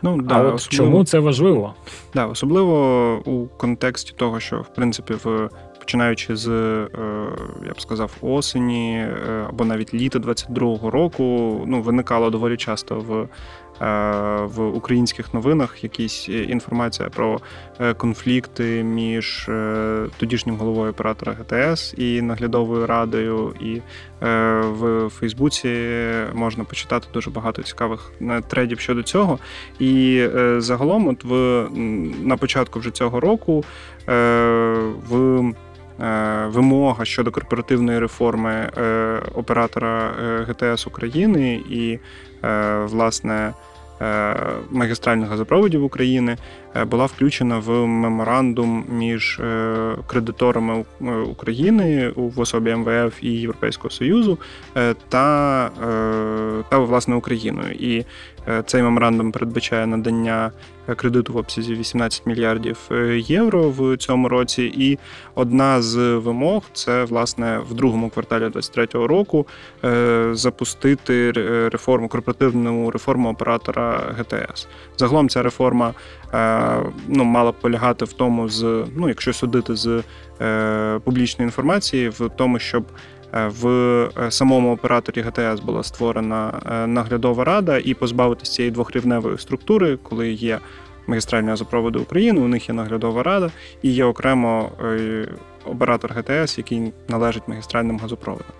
Ну 0.02 0.22
да, 0.22 0.34
а 0.34 0.42
от 0.42 0.54
особливо, 0.54 0.90
чому 0.90 1.04
це 1.04 1.18
важливо? 1.18 1.74
Да, 2.14 2.26
особливо 2.26 3.14
у 3.24 3.46
контексті 3.46 4.14
того, 4.16 4.40
що 4.40 4.56
в 4.56 4.74
принципі 4.74 5.14
в 5.24 5.50
починаючи 5.88 6.36
з, 6.36 6.48
е, 6.48 6.88
я 7.66 7.72
б 7.72 7.80
сказав, 7.80 8.16
осені 8.20 8.98
е, 8.98 9.46
або 9.48 9.64
навіть 9.64 9.94
літа 9.94 10.18
22-го 10.18 10.90
року, 10.90 11.22
ну 11.66 11.82
виникало 11.82 12.30
доволі 12.30 12.56
часто 12.56 13.00
в. 13.00 13.28
Е, 13.82 13.88
в 14.44 14.66
українських 14.66 15.34
новинах 15.34 15.84
якісь 15.84 16.28
інформація 16.28 17.08
про 17.08 17.40
конфлікти 17.96 18.82
між 18.82 19.50
тодішнім 20.16 20.56
головою 20.56 20.90
оператора 20.90 21.36
ГТС 21.38 21.94
і 21.98 22.22
наглядовою 22.22 22.86
радою, 22.86 23.54
і 23.60 23.80
в 24.70 25.08
Фейсбуці 25.08 25.68
можна 26.34 26.64
почитати 26.64 27.08
дуже 27.14 27.30
багато 27.30 27.62
цікавих 27.62 28.12
тредів 28.48 28.80
щодо 28.80 29.02
цього. 29.02 29.38
І 29.78 30.26
загалом, 30.58 31.08
от 31.08 31.24
в 31.24 31.66
на 32.22 32.36
початку 32.36 32.78
вже 32.78 32.90
цього 32.90 33.20
року 33.20 33.64
в 35.08 35.42
вимога 36.46 37.04
щодо 37.04 37.30
корпоративної 37.30 37.98
реформи 37.98 38.50
е, 38.50 39.22
оператора 39.34 40.10
е, 40.22 40.46
ГТС 40.48 40.86
України 40.86 41.54
і 41.70 41.98
власне 42.84 43.52
е, 44.00 44.36
магістральних 44.70 45.28
газопроводів 45.28 45.84
України 45.84 46.36
е, 46.76 46.84
була 46.84 47.06
включена 47.06 47.58
в 47.58 47.86
меморандум 47.86 48.84
між 48.88 49.40
е, 49.40 49.96
кредиторами 50.06 50.84
е, 51.00 51.10
України 51.10 52.12
в 52.16 52.40
особі 52.40 52.74
МВФ 52.74 53.22
і 53.22 53.28
Європейського 53.28 53.90
Союзу 53.90 54.38
е, 54.76 54.94
та, 55.08 55.66
е, 55.66 56.64
та 56.68 56.78
власне 56.78 57.14
Україною. 57.14 57.72
І 57.72 58.04
е, 58.48 58.62
цей 58.66 58.82
меморандум 58.82 59.32
передбачає 59.32 59.86
надання 59.86 60.46
е, 60.46 60.77
кредиту 60.96 61.32
в 61.32 61.36
обсязі 61.36 61.74
18 61.74 62.26
мільярдів 62.26 62.78
е, 62.90 63.18
євро 63.18 63.70
в 63.70 63.96
цьому 63.96 64.28
році. 64.28 64.72
І 64.76 64.98
одна 65.34 65.82
з 65.82 65.96
вимог 65.96 66.62
це 66.72 67.04
власне 67.04 67.60
в 67.70 67.74
другому 67.74 68.10
кварталі 68.10 68.40
2023 68.40 69.06
року 69.06 69.46
е, 69.84 70.28
запустити 70.32 71.32
реформу 71.72 72.08
корпоративну 72.08 72.90
реформу 72.90 73.30
оператора 73.30 74.14
ГТС. 74.18 74.68
Загалом 74.96 75.28
ця 75.28 75.42
реформа 75.42 75.94
е, 76.34 76.82
ну, 77.08 77.24
мала 77.24 77.52
б 77.52 77.54
полягати 77.60 78.04
в 78.04 78.12
тому, 78.12 78.48
з 78.48 78.84
ну, 78.96 79.08
якщо 79.08 79.32
судити 79.32 79.76
з 79.76 80.02
е, 80.40 81.00
публічної 81.04 81.46
інформації, 81.46 82.08
в 82.08 82.30
тому, 82.36 82.58
щоб 82.58 82.84
е, 82.84 83.17
в 83.32 83.68
е, 84.18 84.30
самому 84.30 84.72
операторі 84.72 85.20
ГТС 85.20 85.60
була 85.60 85.82
створена 85.82 86.60
е, 86.66 86.86
наглядова 86.86 87.44
рада 87.44 87.78
і 87.78 87.94
позбавитися 87.94 88.52
цієї 88.52 88.72
двохрівневої 88.72 89.38
структури, 89.38 89.98
коли 90.02 90.30
є 90.30 90.58
магістральні 91.06 91.48
газопроводи 91.48 91.98
України, 91.98 92.40
у 92.40 92.48
них 92.48 92.68
є 92.68 92.74
наглядова 92.74 93.22
рада 93.22 93.50
і 93.82 93.90
є 93.90 94.04
окремо 94.04 94.70
е, 94.84 95.28
оператор 95.64 96.12
ГТС, 96.12 96.58
який 96.58 96.92
належить 97.08 97.48
магістральним 97.48 97.98
газопроводам. 97.98 98.52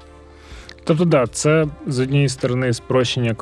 Тобто, 0.84 1.04
да, 1.04 1.26
це 1.26 1.66
з 1.86 2.00
однієї 2.00 2.28
сторони 2.28 2.72
спрощення 2.72 3.36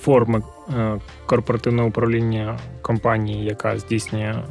форми 0.00 0.42
е, 0.78 0.98
корпоративного 1.26 1.88
управління 1.88 2.58
компанії, 2.82 3.44
яка 3.44 3.78
здійснює 3.78 4.34
е, 4.34 4.42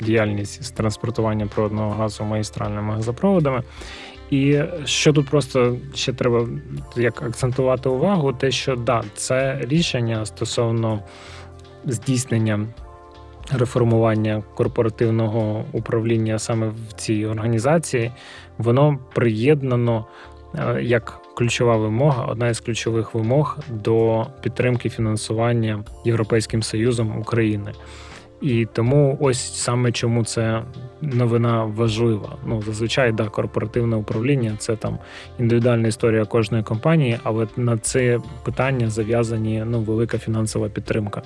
діяльність 0.00 0.64
з 0.64 0.70
транспортування 0.70 1.46
природного 1.46 1.90
газу 1.90 2.24
магістральними 2.24 2.94
газопроводами. 2.94 3.62
І 4.32 4.62
що 4.84 5.12
тут 5.12 5.28
просто 5.28 5.76
ще 5.94 6.12
треба 6.12 6.48
як 6.96 7.22
акцентувати 7.22 7.88
увагу, 7.88 8.32
те, 8.32 8.50
що 8.50 8.76
да, 8.76 9.02
це 9.14 9.58
рішення 9.62 10.26
стосовно 10.26 11.00
здійснення 11.84 12.66
реформування 13.52 14.42
корпоративного 14.54 15.64
управління 15.72 16.38
саме 16.38 16.68
в 16.68 16.92
цій 16.92 17.26
організації, 17.26 18.12
воно 18.58 18.98
приєднано 19.14 20.06
е, 20.54 20.82
як 20.82 21.20
ключова 21.36 21.76
вимога, 21.76 22.24
одна 22.24 22.48
із 22.48 22.60
ключових 22.60 23.14
вимог 23.14 23.58
до 23.70 24.26
підтримки 24.42 24.88
фінансування 24.88 25.84
Європейським 26.04 26.62
Союзом 26.62 27.18
України. 27.18 27.72
І 28.40 28.66
тому 28.72 29.18
ось 29.20 29.54
саме 29.54 29.92
чому 29.92 30.24
це 30.24 30.62
новина 31.02 31.64
важлива. 31.64 32.36
Ну 32.46 32.62
зазвичай 32.62 33.12
да, 33.12 33.28
корпоративне 33.28 33.96
управління 33.96 34.56
це 34.58 34.76
там 34.76 34.98
індивідуальна 35.38 35.88
історія 35.88 36.24
кожної 36.24 36.62
компанії, 36.62 37.18
але 37.22 37.46
на 37.56 37.78
це 37.78 38.20
питання 38.42 38.90
зав'язані 38.90 39.64
ну 39.66 39.80
велика 39.80 40.18
фінансова 40.18 40.68
підтримка. 40.68 41.22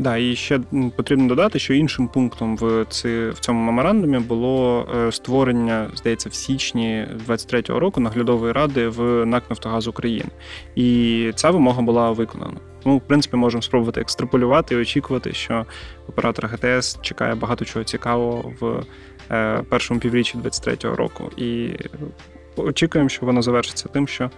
Да, 0.00 0.16
і 0.16 0.36
ще 0.36 0.60
потрібно 0.96 1.28
додати, 1.28 1.58
що 1.58 1.74
іншим 1.74 2.08
пунктом 2.08 2.56
в 2.56 2.86
ці, 2.88 3.08
в 3.08 3.38
цьому 3.40 3.60
меморандумі 3.64 4.18
було 4.18 4.86
е, 4.96 5.12
створення, 5.12 5.90
здається, 5.94 6.28
в 6.28 6.34
січні 6.34 7.06
23-го 7.28 7.80
року 7.80 8.00
наглядової 8.00 8.52
ради 8.52 8.88
в 8.88 9.26
НАК 9.26 9.50
«Нафтогаз 9.50 9.88
України. 9.88 10.30
І 10.74 11.32
ця 11.34 11.50
вимога 11.50 11.82
була 11.82 12.10
виконана. 12.10 12.56
Ну, 12.84 12.96
в 12.96 13.00
принципі, 13.00 13.36
можемо 13.36 13.62
спробувати 13.62 14.00
екстраполювати 14.00 14.74
і 14.74 14.78
очікувати, 14.78 15.32
що 15.32 15.66
оператор 16.08 16.46
ГТС 16.46 16.98
чекає 17.02 17.34
багато 17.34 17.64
чого 17.64 17.84
цікавого 17.84 18.52
в 18.60 18.84
е, 19.30 19.62
першому 19.68 20.00
півріччі 20.00 20.38
23-го 20.38 20.96
року. 20.96 21.30
І 21.36 21.68
очікуємо, 22.56 23.08
що 23.08 23.26
воно 23.26 23.42
завершиться 23.42 23.88
тим, 23.88 24.08
що 24.08 24.30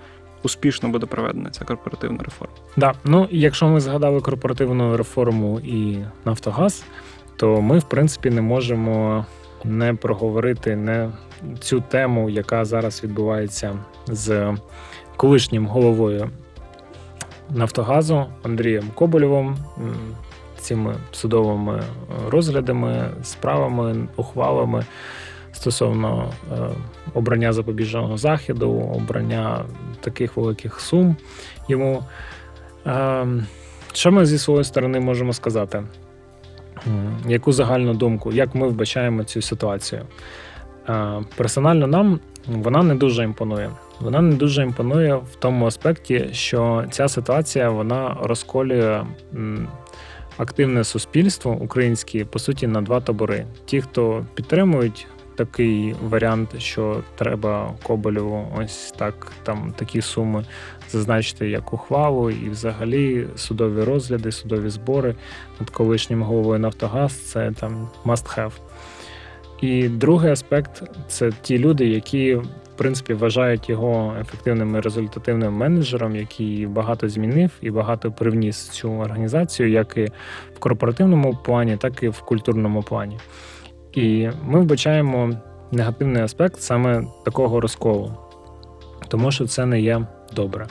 успішно 0.43 0.89
буде 0.89 1.07
проведена 1.07 1.51
ця 1.51 1.65
корпоративна 1.65 2.23
реформа. 2.23 2.55
Да, 2.77 2.95
ну 3.05 3.29
якщо 3.31 3.69
ми 3.69 3.81
згадали 3.81 4.21
корпоративну 4.21 4.97
реформу 4.97 5.61
і 5.61 5.99
Нафтогаз, 6.25 6.85
то 7.37 7.61
ми, 7.61 7.79
в 7.79 7.85
принципі, 7.85 8.31
не 8.31 8.41
можемо 8.43 9.27
не 9.65 9.95
проговорити 9.95 10.77
не 10.77 11.11
цю 11.61 11.81
тему, 11.81 12.31
яка 12.31 12.65
зараз 12.65 13.05
відбувається 13.05 13.79
з 14.07 14.55
колишнім 15.17 15.67
головою 15.67 16.31
Нафтогазу 17.51 18.27
Андрієм 18.43 18.91
Коболєвим. 18.95 19.57
Цими 20.59 20.95
судовими 21.13 21.83
розглядами, 22.29 23.11
справами, 23.23 24.09
ухвалами 24.17 24.85
стосовно 25.63 26.31
е, 26.53 26.55
обрання 27.15 27.53
запобіжного 27.53 28.17
заходу, 28.17 28.71
обрання 28.71 29.65
таких 30.01 30.37
великих 30.37 30.81
сум 30.81 31.17
йому. 31.69 32.05
Е, 32.87 33.27
що 33.93 34.13
ми 34.13 34.27
зі 34.27 34.39
своєї 34.39 34.65
сторони 34.65 35.01
можемо 35.01 35.33
сказати? 35.33 35.83
Яку 37.29 37.53
загальну 37.53 37.95
думку, 37.95 38.33
як 38.33 38.55
ми 38.55 38.69
вбачаємо 38.69 39.25
цю 39.25 39.43
ситуацію? 39.43 40.03
Е, 40.89 41.21
Персонально 41.37 41.87
нам 41.87 42.21
вона 42.47 42.83
не 42.83 42.95
дуже 42.95 43.25
імпонує. 43.25 43.71
Вона 44.01 44.21
не 44.21 44.35
дуже 44.35 44.63
імпонує 44.63 45.15
в 45.15 45.35
тому 45.39 45.67
аспекті, 45.67 46.29
що 46.33 46.85
ця 46.91 47.09
ситуація 47.09 47.71
вона 47.71 48.17
розколює 48.23 49.05
активне 50.37 50.85
суспільство 50.85 51.53
українське, 51.53 52.25
по 52.25 52.39
суті, 52.39 52.67
на 52.67 52.83
два 52.83 53.01
табори: 53.01 53.47
ті, 53.65 53.81
хто 53.81 54.27
підтримують 54.35 55.07
такий 55.37 55.95
варіант, 56.03 56.55
що 56.59 57.03
треба 57.15 57.75
Коболєву 57.83 58.49
ось 58.59 58.95
так 58.99 59.33
там 59.43 59.75
такі 59.77 60.03
суми 60.03 60.45
зазначити 60.91 61.49
як 61.49 61.73
ухвалу, 61.73 62.31
і 62.31 62.49
взагалі 62.49 63.27
судові 63.37 63.85
розгляди, 63.85 64.33
судові 64.33 64.69
збори 64.69 65.15
над 65.61 65.71
колишнім 65.71 66.23
головою 66.23 66.61
Нафтогаз 66.61 67.13
це 67.13 67.53
там 67.53 67.89
must 68.05 68.39
have. 68.39 68.53
І 69.61 69.89
другий 69.89 70.31
аспект 70.31 70.83
це 71.09 71.31
ті 71.43 71.59
люди, 71.59 71.87
які 71.87 72.35
в 72.35 72.77
принципі 72.77 73.15
вважають 73.15 73.69
його 73.69 74.17
ефективним 74.21 74.77
і 74.77 74.81
результативним 74.81 75.53
менеджером, 75.53 76.17
який 76.17 76.67
багато 76.67 77.09
змінив 77.09 77.51
і 77.61 77.71
багато 77.71 78.13
привніс 78.13 78.69
цю 78.69 78.93
організацію, 78.93 79.71
як 79.71 79.97
і 79.97 80.05
в 80.57 80.59
корпоративному 80.59 81.39
плані, 81.45 81.77
так 81.77 82.03
і 82.03 82.09
в 82.09 82.21
культурному 82.21 82.83
плані. 82.83 83.19
І 83.93 84.29
ми 84.47 84.61
вбачаємо 84.61 85.31
негативний 85.73 86.23
аспект 86.23 86.61
саме 86.61 87.05
такого 87.25 87.61
розколу, 87.61 88.13
тому 89.09 89.33
що 89.33 89.47
це 89.47 89.67
не 89.67 89.81
є 89.81 90.07
добре. 90.33 90.67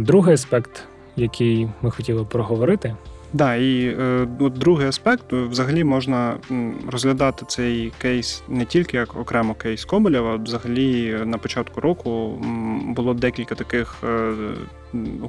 Другий 0.00 0.34
аспект, 0.34 0.84
який 1.16 1.68
ми 1.82 1.90
хотіли 1.90 2.24
проговорити, 2.24 2.96
Да, 3.32 3.54
і 3.54 3.96
е, 4.00 4.28
от 4.40 4.52
другий 4.52 4.88
аспект 4.88 5.32
е, 5.32 5.36
взагалі 5.36 5.84
можна 5.84 6.36
розглядати 6.90 7.44
цей 7.48 7.92
кейс 7.98 8.42
не 8.48 8.64
тільки 8.64 8.96
як 8.96 9.16
окремо 9.16 9.54
кейс 9.54 9.84
Коболєва, 9.84 10.36
взагалі 10.36 11.16
на 11.24 11.38
початку 11.38 11.80
року 11.80 12.42
було 12.86 13.14
декілька 13.14 13.54
таких 13.54 13.96
е, 14.04 14.32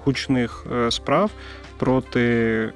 гучних 0.06 0.65
е, 0.76 0.91
справ 0.91 1.32
проти 1.78 2.21
е, 2.23 2.71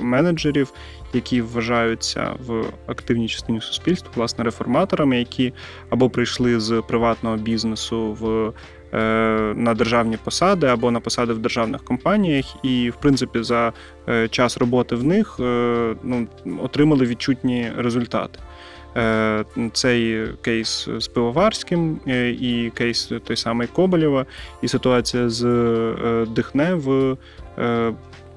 менеджерів, 0.00 0.72
які 1.16 1.40
вважаються 1.40 2.32
в 2.46 2.64
активній 2.86 3.28
частині 3.28 3.60
суспільства, 3.60 4.10
власне, 4.16 4.44
реформаторами, 4.44 5.18
які 5.18 5.52
або 5.90 6.10
прийшли 6.10 6.60
з 6.60 6.82
приватного 6.88 7.36
бізнесу 7.36 8.16
в 8.20 8.52
е, 8.96 9.54
на 9.56 9.74
державні 9.74 10.16
посади 10.24 10.66
або 10.66 10.90
на 10.90 11.00
посади 11.00 11.32
в 11.32 11.38
державних 11.38 11.84
компаніях, 11.84 12.44
і 12.62 12.90
в 12.90 12.96
принципі 12.96 13.42
за 13.42 13.72
е, 14.08 14.28
час 14.28 14.58
роботи 14.58 14.96
в 14.96 15.04
них 15.04 15.36
е, 15.40 15.94
ну, 16.02 16.26
отримали 16.62 17.06
відчутні 17.06 17.72
результати. 17.76 18.38
Цей 19.72 20.28
кейс 20.42 20.88
з 20.98 21.08
Пивоварським 21.08 22.00
і 22.40 22.70
кейс 22.74 23.12
той 23.24 23.36
самий 23.36 23.68
Коболєва, 23.68 24.26
і 24.62 24.68
ситуація 24.68 25.28
з 25.28 25.44
Дихне 26.34 26.74
в 26.74 27.16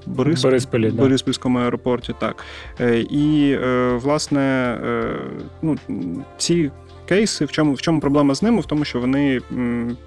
Борис... 0.06 0.42
Борисполі, 0.42 0.90
да. 0.90 1.02
Бориспільському 1.02 1.58
аеропорті. 1.58 2.14
Так. 2.18 2.44
Е, 2.80 3.00
І, 3.00 3.52
е, 3.62 3.92
власне, 4.02 4.40
е, 4.84 5.10
ну, 5.62 5.76
ці 6.38 6.70
кейси, 7.08 7.44
в 7.44 7.52
чому, 7.52 7.72
в 7.74 7.80
чому 7.80 8.00
проблема 8.00 8.34
з 8.34 8.42
ними? 8.42 8.60
В 8.60 8.66
тому, 8.66 8.84
що 8.84 9.00
вони 9.00 9.40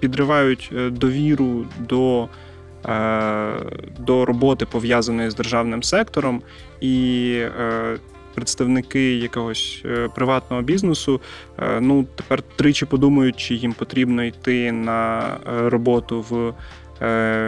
підривають 0.00 0.72
довіру 0.90 1.66
до. 1.78 2.28
До 3.98 4.24
роботи 4.24 4.66
пов'язаної 4.66 5.30
з 5.30 5.34
державним 5.34 5.82
сектором, 5.82 6.42
і 6.80 7.40
представники 8.34 9.16
якогось 9.16 9.84
приватного 10.14 10.62
бізнесу 10.62 11.20
ну 11.80 12.06
тепер 12.14 12.42
тричі 12.42 12.86
подумають, 12.86 13.36
чи 13.36 13.54
їм 13.54 13.72
потрібно 13.72 14.24
йти 14.24 14.72
на 14.72 15.22
роботу 15.46 16.24
в 16.30 16.54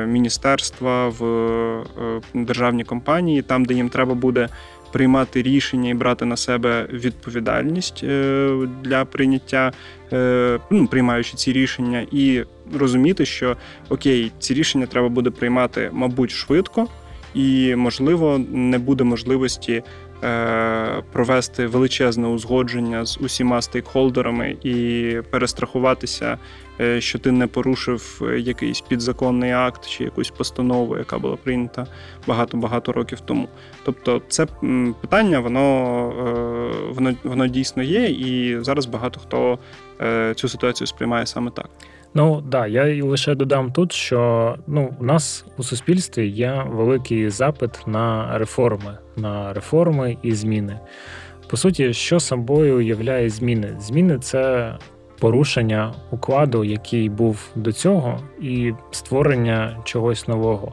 міністерства, 0.06 1.08
в 1.08 1.24
е, 1.24 2.20
державні 2.34 2.84
компанії, 2.84 3.42
там, 3.42 3.64
де 3.64 3.74
їм 3.74 3.88
треба 3.88 4.14
буде 4.14 4.48
приймати 4.92 5.42
рішення 5.42 5.90
і 5.90 5.94
брати 5.94 6.24
на 6.24 6.36
себе 6.36 6.86
відповідальність 6.92 8.04
е, 8.04 8.50
для 8.82 9.04
прийняття, 9.04 9.72
е, 10.12 10.58
ну, 10.70 10.86
приймаючи 10.86 11.36
ці 11.36 11.52
рішення, 11.52 12.06
і 12.12 12.44
розуміти, 12.74 13.26
що 13.26 13.56
окей, 13.88 14.32
ці 14.38 14.54
рішення 14.54 14.86
треба 14.86 15.08
буде 15.08 15.30
приймати, 15.30 15.90
мабуть, 15.92 16.30
швидко, 16.30 16.86
і 17.34 17.74
можливо 17.76 18.40
не 18.48 18.78
буде 18.78 19.04
можливості. 19.04 19.82
Е, 20.24 21.02
Провести 21.12 21.66
величезне 21.66 22.28
узгодження 22.28 23.04
з 23.06 23.18
усіма 23.20 23.62
стейкхолдерами 23.62 24.56
і 24.62 25.20
перестрахуватися, 25.30 26.38
е, 26.80 27.00
що 27.00 27.18
ти 27.18 27.32
не 27.32 27.46
порушив 27.46 28.22
е, 28.22 28.40
якийсь 28.40 28.80
підзаконний 28.80 29.52
акт 29.52 29.88
чи 29.88 30.04
якусь 30.04 30.30
постанову, 30.30 30.98
яка 30.98 31.18
була 31.18 31.36
прийнята 31.36 31.86
багато-багато 32.26 32.92
років 32.92 33.20
тому. 33.20 33.48
Тобто, 33.84 34.22
це 34.28 34.46
питання, 35.00 35.40
воно, 35.40 35.62
воно, 36.94 37.14
воно 37.24 37.46
дійсно 37.46 37.82
є, 37.82 38.08
і 38.08 38.60
зараз 38.60 38.86
багато 38.86 39.20
хто 39.20 39.58
цю 40.34 40.48
ситуацію 40.48 40.86
сприймає 40.86 41.26
саме 41.26 41.50
так. 41.50 41.66
Ну 42.14 42.40
да, 42.40 42.66
я 42.66 43.04
лише 43.04 43.34
додам 43.34 43.72
тут, 43.72 43.92
що 43.92 44.54
ну 44.66 44.94
у 45.00 45.04
нас 45.04 45.44
у 45.56 45.62
суспільстві 45.62 46.28
є 46.28 46.64
великий 46.68 47.30
запит 47.30 47.70
на 47.86 48.38
реформи, 48.38 48.98
на 49.16 49.52
реформи 49.52 50.16
і 50.22 50.34
зміни. 50.34 50.80
По 51.50 51.56
суті, 51.56 51.92
що 51.92 52.20
собою 52.20 52.80
являє 52.80 53.30
зміни? 53.30 53.76
Зміни 53.80 54.18
це 54.18 54.72
порушення 55.18 55.94
укладу, 56.10 56.64
який 56.64 57.08
був 57.08 57.50
до 57.54 57.72
цього, 57.72 58.20
і 58.40 58.72
створення 58.90 59.76
чогось 59.84 60.28
нового. 60.28 60.72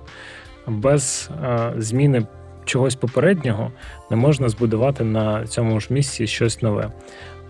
Без 0.68 1.30
е, 1.44 1.74
зміни 1.78 2.28
чогось 2.66 2.96
попереднього 2.96 3.72
не 4.12 4.18
можна 4.18 4.50
збудувати 4.50 5.04
на 5.04 5.48
цьому 5.48 5.80
ж 5.80 5.88
місці 5.94 6.28
щось 6.28 6.62
нове. 6.62 6.92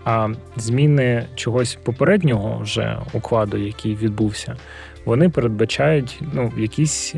А 0.04 0.28
зміни 0.56 1.26
чогось 1.34 1.78
попереднього 1.82 2.58
вже 2.62 2.98
укладу, 3.12 3.56
який 3.56 3.94
відбувся, 3.94 4.56
вони 5.04 5.28
передбачають 5.28 6.20
ну, 6.32 6.52
якісь 6.58 7.14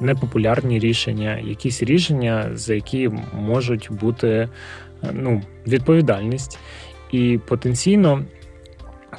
непопулярні 0.00 0.78
рішення, 0.78 1.38
якісь 1.44 1.82
рішення, 1.82 2.50
за 2.54 2.74
які 2.74 3.10
можуть 3.32 3.88
бути 3.90 4.48
ну, 5.12 5.42
відповідальність. 5.66 6.58
І 7.12 7.38
потенційно 7.46 8.24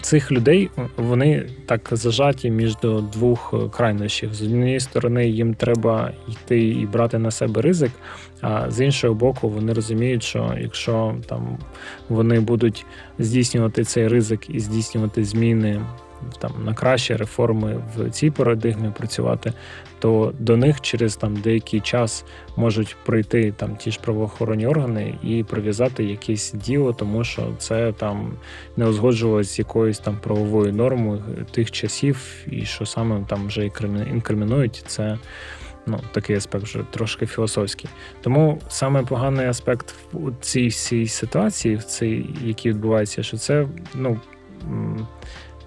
цих 0.01 0.31
людей 0.31 0.69
вони 0.97 1.49
так 1.65 1.89
зажаті 1.91 2.51
між 2.51 2.75
двох 3.13 3.71
крайнощів. 3.71 4.33
З 4.33 4.41
однієї 4.41 4.79
сторони, 4.79 5.29
їм 5.29 5.53
треба 5.53 6.11
йти 6.27 6.67
і 6.67 6.85
брати 6.85 7.17
на 7.17 7.31
себе 7.31 7.61
ризик, 7.61 7.91
а 8.41 8.71
з 8.71 8.81
іншого 8.81 9.13
боку, 9.13 9.49
вони 9.49 9.73
розуміють, 9.73 10.23
що 10.23 10.55
якщо 10.61 11.15
там 11.27 11.57
вони 12.09 12.39
будуть 12.39 12.85
здійснювати 13.19 13.83
цей 13.83 14.07
ризик 14.07 14.49
і 14.49 14.59
здійснювати 14.59 15.23
зміни 15.23 15.81
там 16.39 16.51
на 16.65 16.73
кращі 16.73 17.15
реформи 17.15 17.79
в 17.95 18.09
цій 18.09 18.31
парадигмі 18.31 18.91
працювати, 18.97 19.53
то 20.01 20.33
до 20.39 20.57
них 20.57 20.81
через 20.81 21.15
там 21.15 21.35
деякий 21.35 21.79
час 21.79 22.25
можуть 22.55 22.95
прийти 23.05 23.53
там 23.57 23.75
ті 23.75 23.91
ж 23.91 23.99
правоохоронні 23.99 24.67
органи 24.67 25.15
і 25.23 25.43
прив'язати 25.43 26.03
якесь 26.03 26.53
діло, 26.53 26.93
тому 26.93 27.23
що 27.23 27.47
це 27.57 27.91
там 27.91 28.33
не 28.77 28.87
узгоджувалось 28.87 29.49
з 29.55 29.59
якоюсь 29.59 29.99
там 29.99 30.17
правовою 30.23 30.73
нормою 30.73 31.23
тих 31.51 31.71
часів, 31.71 32.45
і 32.51 32.65
що 32.65 32.85
саме 32.85 33.25
там 33.27 33.47
вже 33.47 33.65
інкримінують, 34.11 34.83
це. 34.87 35.17
Ну, 35.87 35.99
такий 36.11 36.35
аспект 36.35 36.63
вже 36.63 36.79
трошки 36.91 37.25
філософський. 37.25 37.89
Тому 38.21 38.61
саме 38.67 39.03
поганий 39.03 39.45
аспект 39.45 39.95
в 40.13 40.33
цій 40.41 40.67
всій 40.67 41.07
ситуації, 41.07 41.75
в 41.75 41.83
цій, 41.83 42.25
якій 42.43 42.69
відбувається, 42.69 43.23
що 43.23 43.37
це 43.37 43.67
ну, 43.95 44.19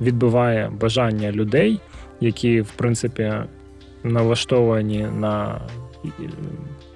відбиває 0.00 0.70
бажання 0.80 1.32
людей, 1.32 1.80
які 2.20 2.60
в 2.60 2.70
принципі 2.70 3.32
налаштовані 4.04 5.08
на 5.18 5.60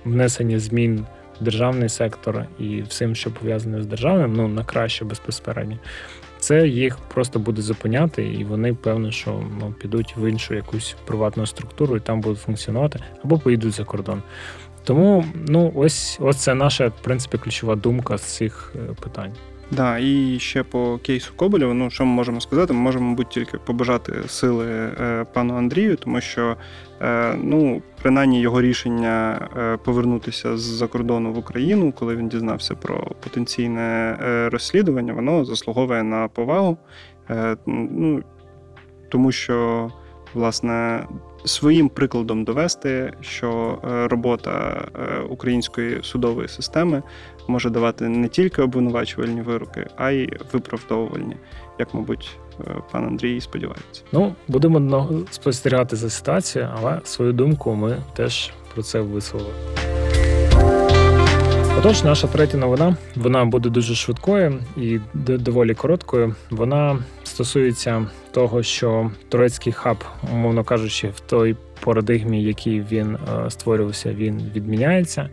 внесення 0.05 0.59
змін 0.59 1.07
в 1.41 1.45
державний 1.45 1.89
сектор 1.89 2.45
і 2.59 2.83
всім, 2.83 3.15
що 3.15 3.31
пов'язане 3.31 3.83
з 3.83 3.87
державним, 3.87 4.33
ну 4.33 4.49
на 4.49 4.65
краще 4.65 5.05
безпосередньо. 5.05 5.79
Це 6.39 6.69
їх 6.69 6.99
просто 6.99 7.39
буде 7.39 7.63
зупиняти, 7.63 8.25
і 8.33 8.45
вони 8.45 8.75
певно, 8.75 9.11
що 9.11 9.43
ну 9.61 9.75
підуть 9.81 10.15
в 10.17 10.31
іншу 10.31 10.55
якусь 10.55 10.97
приватну 11.07 11.47
структуру 11.47 11.97
і 11.97 12.01
там 12.01 12.21
будуть 12.21 12.39
функціонувати 12.39 13.01
або 13.25 13.39
поїдуть 13.39 13.73
за 13.73 13.85
кордон. 13.85 14.23
Тому 14.85 15.25
ну 15.49 15.73
ось 15.75 16.19
ось 16.21 16.37
це 16.37 16.55
наша 16.55 16.89
в 16.89 17.03
принципі 17.03 17.39
ключова 17.39 17.77
думка 17.77 18.19
з 18.19 18.23
цих 18.23 18.75
е, 18.77 18.95
питань. 19.03 19.33
Да, 19.71 19.99
і 19.99 20.39
ще 20.39 20.63
по 20.63 20.99
кейсу 21.03 21.33
Коболєва, 21.37 21.75
ну 21.75 21.91
що 21.91 22.05
ми 22.05 22.13
можемо 22.13 22.41
сказати? 22.41 22.73
Ми 22.73 22.81
можемо, 22.81 23.09
мабуть, 23.09 23.29
тільки 23.29 23.59
побажати 23.59 24.13
сили 24.27 24.67
е, 24.67 25.27
пану 25.33 25.57
Андрію, 25.57 25.97
тому 25.97 26.21
що 26.21 26.57
е, 27.01 27.35
ну, 27.43 27.83
принаймні 28.03 28.41
його 28.41 28.63
рішення 28.63 29.49
е, 29.57 29.77
повернутися 29.77 30.57
з-за 30.57 30.87
кордону 30.87 31.33
в 31.33 31.39
Україну, 31.39 31.93
коли 31.93 32.17
він 32.17 32.29
дізнався 32.29 32.75
про 32.75 33.11
потенційне 33.21 34.19
е, 34.23 34.49
розслідування, 34.49 35.13
воно 35.13 35.45
заслуговує 35.45 36.03
на 36.03 36.29
повагу. 36.29 36.79
Е, 37.31 37.57
ну, 37.67 38.23
тому 39.09 39.33
що, 39.33 39.91
власне, 40.35 41.07
своїм 41.45 41.89
прикладом 41.89 42.45
довести, 42.45 43.13
що 43.21 43.79
е, 43.85 44.09
робота 44.09 44.85
е, 44.95 45.21
української 45.21 45.99
судової 46.03 46.49
системи 46.49 47.03
може 47.49 47.71
давати 47.71 48.09
не 48.09 48.29
тільки 48.29 48.63
обвинувачувальні 48.63 49.43
вироки, 49.43 49.87
а 49.97 50.11
й 50.11 50.33
виправдовувальні, 50.53 51.37
як, 51.79 51.95
мабуть, 51.95 52.39
е, 52.61 52.75
пан 52.93 53.05
Андрій 53.05 53.41
сподівається. 53.41 54.03
Ну, 54.13 54.35
будемо 54.49 55.09
спостерігати 55.31 55.97
за 55.97 56.11
ситуацією, 56.11 56.71
але 56.77 57.01
свою 57.05 57.33
думку 57.33 57.75
ми 57.75 57.97
теж 58.17 58.51
про 58.75 58.83
це 58.83 59.01
висловили. 59.01 59.53
Отож, 61.79 62.05
наша 62.05 62.27
третя 62.27 62.59
новина 62.59 62.97
вона 63.17 63.45
буде 63.45 63.69
дуже 63.69 63.95
швидкою 63.95 64.59
і 64.77 64.99
доволі 65.15 65.75
короткою. 65.75 66.35
Вона 66.51 66.99
стосується 67.25 68.07
того, 68.31 68.63
що 68.63 69.11
турецький 69.29 69.73
хаб, 69.73 69.97
умовно 70.33 70.65
кажучи, 70.65 71.09
в 71.09 71.21
той 71.21 71.57
парадигмі, 71.81 72.43
який 72.43 72.81
він 72.81 73.15
е, 73.15 73.51
створювався, 73.51 74.13
він 74.13 74.51
відміняється. 74.55 75.29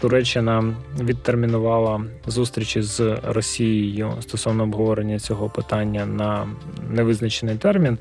Туреччина 0.00 0.74
відтермінувала 1.00 2.04
зустрічі 2.26 2.82
з 2.82 3.18
Росією 3.24 4.12
стосовно 4.20 4.62
обговорення 4.62 5.18
цього 5.18 5.48
питання 5.48 6.06
на 6.06 6.48
невизначений 6.90 7.56
термін. 7.56 7.98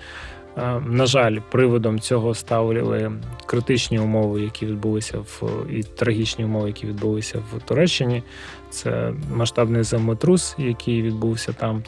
На 0.85 1.05
жаль, 1.05 1.37
приводом 1.51 1.99
цього 1.99 2.33
ставили 2.33 3.11
критичні 3.45 3.99
умови, 3.99 4.41
які 4.41 4.65
відбулися 4.65 5.17
в 5.17 5.43
і 5.69 5.83
трагічні 5.83 6.45
умови, 6.45 6.67
які 6.67 6.87
відбулися 6.87 7.39
в 7.53 7.61
Туреччині. 7.61 8.23
Це 8.69 9.13
масштабний 9.33 9.83
землетрус, 9.83 10.55
який 10.57 11.01
відбувся 11.01 11.53
там, 11.53 11.83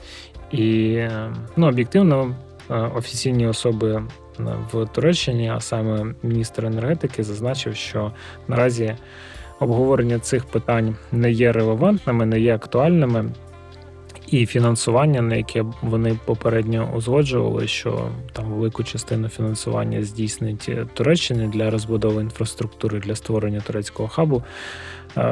і 0.52 0.98
ну, 1.56 1.68
об'єктивно 1.68 2.36
офіційні 2.70 3.48
особи 3.48 4.04
в 4.72 4.86
Туреччині, 4.86 5.50
а 5.50 5.60
саме 5.60 6.14
міністр 6.24 6.66
енергетики, 6.66 7.24
зазначив, 7.24 7.76
що 7.76 8.12
наразі 8.48 8.96
обговорення 9.62 10.20
цих 10.20 10.46
питань 10.46 10.96
не 11.12 11.32
є 11.32 11.52
релевантними, 11.52 12.26
не 12.26 12.40
є 12.40 12.56
актуальними. 12.56 13.32
І 14.28 14.46
фінансування, 14.46 15.22
на 15.22 15.36
яке 15.36 15.66
вони 15.82 16.20
попередньо 16.26 16.94
узгоджували, 16.96 17.68
що 17.68 18.10
там 18.34 18.46
велику 18.46 18.84
частину 18.84 19.30
фінансування 19.30 20.04
здійснить 20.04 20.70
Туреччина 20.94 21.48
для 21.48 21.70
розбудови 21.70 22.22
інфраструктури 22.22 23.00
для 23.00 23.16
створення 23.16 23.60
турецького 23.60 24.10
хабу. 24.10 24.44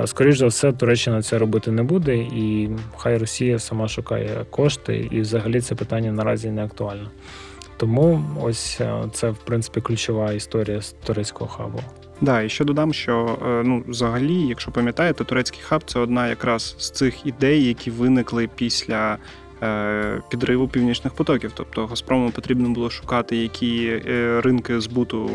Скоріше 0.05 0.37
за 0.37 0.47
все, 0.47 0.71
Туреччина 0.71 1.21
це 1.21 1.37
робити 1.37 1.71
не 1.71 1.83
буде, 1.83 2.15
і 2.15 2.69
хай 2.97 3.17
Росія 3.17 3.59
сама 3.59 3.87
шукає 3.87 4.45
кошти, 4.49 5.07
і 5.11 5.21
взагалі 5.21 5.61
це 5.61 5.75
питання 5.75 6.11
наразі 6.11 6.49
не 6.49 6.63
актуальне. 6.63 7.07
Тому 7.77 8.23
ось 8.41 8.81
е, 8.81 9.03
це 9.13 9.29
в 9.29 9.37
принципі 9.37 9.81
ключова 9.81 10.31
історія 10.31 10.81
з 10.81 10.91
турецького 10.91 11.49
хабу. 11.51 11.79
Да, 12.21 12.41
і 12.41 12.49
ще 12.49 12.65
додам, 12.65 12.93
що 12.93 13.37
е, 13.45 13.63
ну, 13.65 13.83
взагалі, 13.87 14.47
якщо 14.47 14.71
пам'ятаєте, 14.71 15.23
турецький 15.23 15.61
хаб 15.63 15.83
це 15.85 15.99
одна 15.99 16.27
якраз 16.27 16.75
з 16.77 16.89
цих 16.89 17.25
ідей, 17.25 17.63
які 17.63 17.91
виникли 17.91 18.49
після 18.55 19.17
е, 19.63 20.21
підриву 20.29 20.67
північних 20.67 21.13
потоків. 21.13 21.51
Тобто 21.55 21.85
Газпрому 21.85 22.29
потрібно 22.29 22.69
було 22.69 22.89
шукати, 22.89 23.37
які 23.37 24.01
е, 24.07 24.41
ринки 24.41 24.79
збуту 24.79 25.29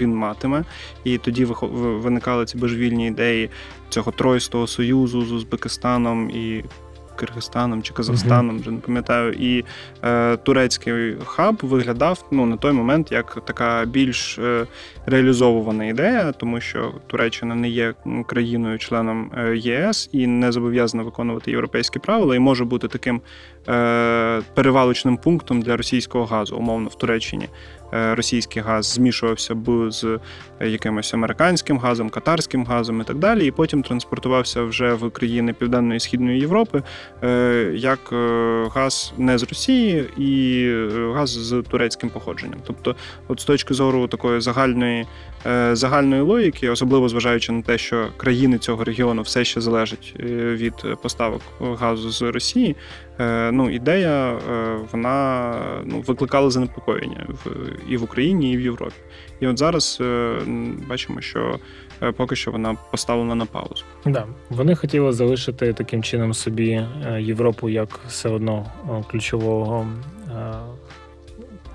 він 0.00 0.16
матиме. 0.16 0.64
І 1.04 1.18
тоді 1.18 1.44
виникали 1.72 2.44
ці 2.44 2.58
божевільні 2.58 3.06
ідеї 3.06 3.50
цього 3.88 4.12
тройстого 4.12 4.66
союзу 4.66 5.24
з 5.24 5.32
Узбекистаном 5.32 6.30
і 6.30 6.64
Киргизстаном 7.16 7.82
чи 7.82 7.94
Казахстаном, 7.94 8.58
вже 8.58 8.70
не 8.70 8.80
пам'ятаю. 8.80 9.32
І 9.32 9.64
е, 10.04 10.36
турецький 10.36 11.16
хаб 11.24 11.58
виглядав 11.62 12.24
ну, 12.30 12.46
на 12.46 12.56
той 12.56 12.72
момент 12.72 13.12
як 13.12 13.38
така 13.44 13.84
більш 13.84 14.38
е, 14.38 14.66
реалізовувана 15.06 15.84
ідея, 15.84 16.32
тому 16.32 16.60
що 16.60 16.94
Туреччина 17.06 17.54
не 17.54 17.68
є 17.68 17.94
країною-членом 18.26 19.30
е, 19.36 19.56
ЄС 19.56 20.08
і 20.12 20.26
не 20.26 20.52
зобов'язана 20.52 21.02
виконувати 21.02 21.50
європейські 21.50 21.98
правила, 21.98 22.36
і 22.36 22.38
може 22.38 22.64
бути 22.64 22.88
таким 22.88 23.20
е, 23.68 24.42
перевалочним 24.54 25.16
пунктом 25.16 25.62
для 25.62 25.76
російського 25.76 26.24
газу, 26.24 26.56
умовно 26.56 26.88
в 26.88 26.94
Туреччині. 26.94 27.48
Е, 27.94 28.14
Російський 28.14 28.62
газ 28.62 28.86
змішувався 28.86 29.54
б 29.54 29.90
з 29.90 30.04
е, 30.60 30.68
якимось 30.68 31.14
американським 31.14 31.78
газом, 31.78 32.10
катарським 32.10 32.64
газом 32.64 33.00
і 33.00 33.04
так 33.04 33.18
далі, 33.18 33.46
і 33.46 33.50
потім 33.50 33.82
транспортувався 33.82 34.62
вже 34.62 34.94
в 34.94 35.10
країни 35.10 35.52
Південної 35.52 35.96
і 35.96 36.00
Східної 36.00 36.40
Європи 36.40 36.82
е, 37.22 37.72
як 37.74 37.98
газ 38.74 39.12
не 39.18 39.38
з 39.38 39.42
Росії 39.42 40.06
і 40.16 40.68
газ 41.14 41.30
з 41.30 41.62
турецьким 41.70 42.10
походженням. 42.10 42.60
Тобто, 42.66 42.96
от 43.28 43.40
з 43.40 43.44
точки 43.44 43.74
зору 43.74 44.06
такої 44.06 44.40
загальної, 44.40 45.06
загальної 45.72 46.22
логіки, 46.22 46.70
особливо 46.70 47.08
зважаючи 47.08 47.52
на 47.52 47.62
те, 47.62 47.78
що 47.78 48.08
країни 48.16 48.58
цього 48.58 48.84
регіону 48.84 49.22
все 49.22 49.44
ще 49.44 49.60
залежать 49.60 50.14
е, 50.20 50.24
від 50.54 50.74
поставок 51.02 51.42
газу 51.60 52.10
з 52.10 52.22
Росії. 52.22 52.76
е, 53.20 53.52
Ну, 53.52 53.70
ідея 53.70 54.32
е, 54.32 54.38
вона 54.92 55.54
ну, 55.84 56.00
викликала 56.00 56.50
занепокоєння 56.50 57.26
в 57.28 57.46
і 57.88 57.96
в 57.96 58.02
Україні, 58.02 58.52
і 58.52 58.56
в 58.56 58.60
Європі. 58.60 58.94
І 59.40 59.46
от 59.46 59.58
зараз 59.58 59.98
е, 60.00 60.34
бачимо, 60.88 61.20
що 61.20 61.58
е, 62.02 62.12
поки 62.12 62.36
що 62.36 62.50
вона 62.50 62.76
поставлена 62.90 63.34
на 63.34 63.46
паузу. 63.46 63.84
Да. 64.06 64.26
Вони 64.50 64.74
хотіли 64.74 65.12
залишити 65.12 65.72
таким 65.72 66.02
чином 66.02 66.34
собі 66.34 66.70
е, 66.70 67.22
Європу 67.22 67.68
як 67.68 68.00
все 68.08 68.28
одно 68.28 68.66
е, 68.90 69.04
ключового 69.10 69.86
е, 70.30 70.54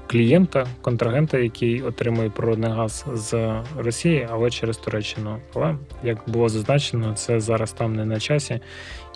клієнта, 0.07 0.67
контрагента, 0.81 1.37
який 1.37 1.81
отримує 1.81 2.29
природний 2.29 2.71
газ 2.71 3.05
з 3.13 3.53
Росії, 3.77 4.27
але 4.31 4.49
через 4.49 4.77
Туреччину. 4.77 5.37
Але 5.53 5.75
як 6.03 6.17
було 6.27 6.49
зазначено, 6.49 7.13
це 7.13 7.39
зараз 7.39 7.71
там 7.71 7.95
не 7.95 8.05
на 8.05 8.19
часі, 8.19 8.59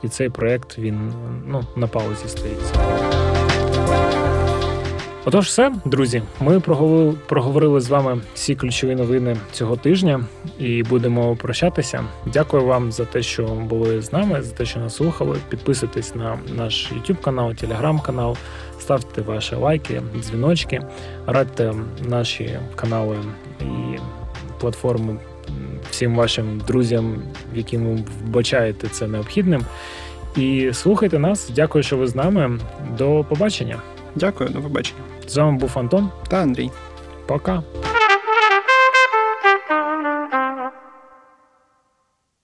і 0.03 0.07
цей 0.07 0.29
проект 0.29 0.77
він 0.77 1.13
ну, 1.47 1.63
на 1.75 1.87
паузі 1.87 2.27
стоїть. 2.27 2.73
Отож, 5.25 5.45
все, 5.45 5.73
друзі, 5.85 6.21
ми 6.39 6.59
проговорили, 6.59 7.13
проговорили 7.27 7.81
з 7.81 7.89
вами 7.89 8.21
всі 8.33 8.55
ключові 8.55 8.95
новини 8.95 9.37
цього 9.51 9.75
тижня 9.75 10.25
і 10.59 10.83
будемо 10.83 11.35
прощатися. 11.35 12.03
Дякую 12.25 12.65
вам 12.65 12.91
за 12.91 13.05
те, 13.05 13.21
що 13.21 13.43
були 13.43 14.01
з 14.01 14.13
нами, 14.13 14.41
за 14.41 14.51
те, 14.51 14.65
що 14.65 14.79
нас 14.79 14.95
слухали. 14.95 15.37
Підписуйтесь 15.49 16.15
на 16.15 16.39
наш 16.55 16.91
YouTube 16.93 17.21
канал, 17.21 17.49
Telegram 17.49 18.01
канал, 18.01 18.37
ставте 18.91 19.21
ваші 19.21 19.55
лайки, 19.55 20.01
дзвіночки, 20.19 20.81
радьте 21.27 21.73
наші 22.01 22.59
канали 22.75 23.17
і 23.61 23.97
платформи 24.59 25.15
всім 25.91 26.15
вашим 26.15 26.61
друзям, 26.67 27.23
яким 27.55 27.85
ви 27.85 28.03
вбачаєте 28.27 28.87
це 28.87 29.07
необхідним. 29.07 29.65
І 30.35 30.69
слухайте 30.73 31.19
нас. 31.19 31.49
Дякую, 31.55 31.83
що 31.83 31.97
ви 31.97 32.07
з 32.07 32.15
нами. 32.15 32.59
До 32.97 33.25
побачення. 33.29 33.81
Дякую, 34.15 34.49
до 34.49 34.61
побачення. 34.61 35.01
З 35.27 35.37
вами 35.37 35.57
був 35.57 35.71
Антон. 35.75 36.09
Та 36.29 36.37
Андрій. 36.37 36.71
Пока. 37.25 37.63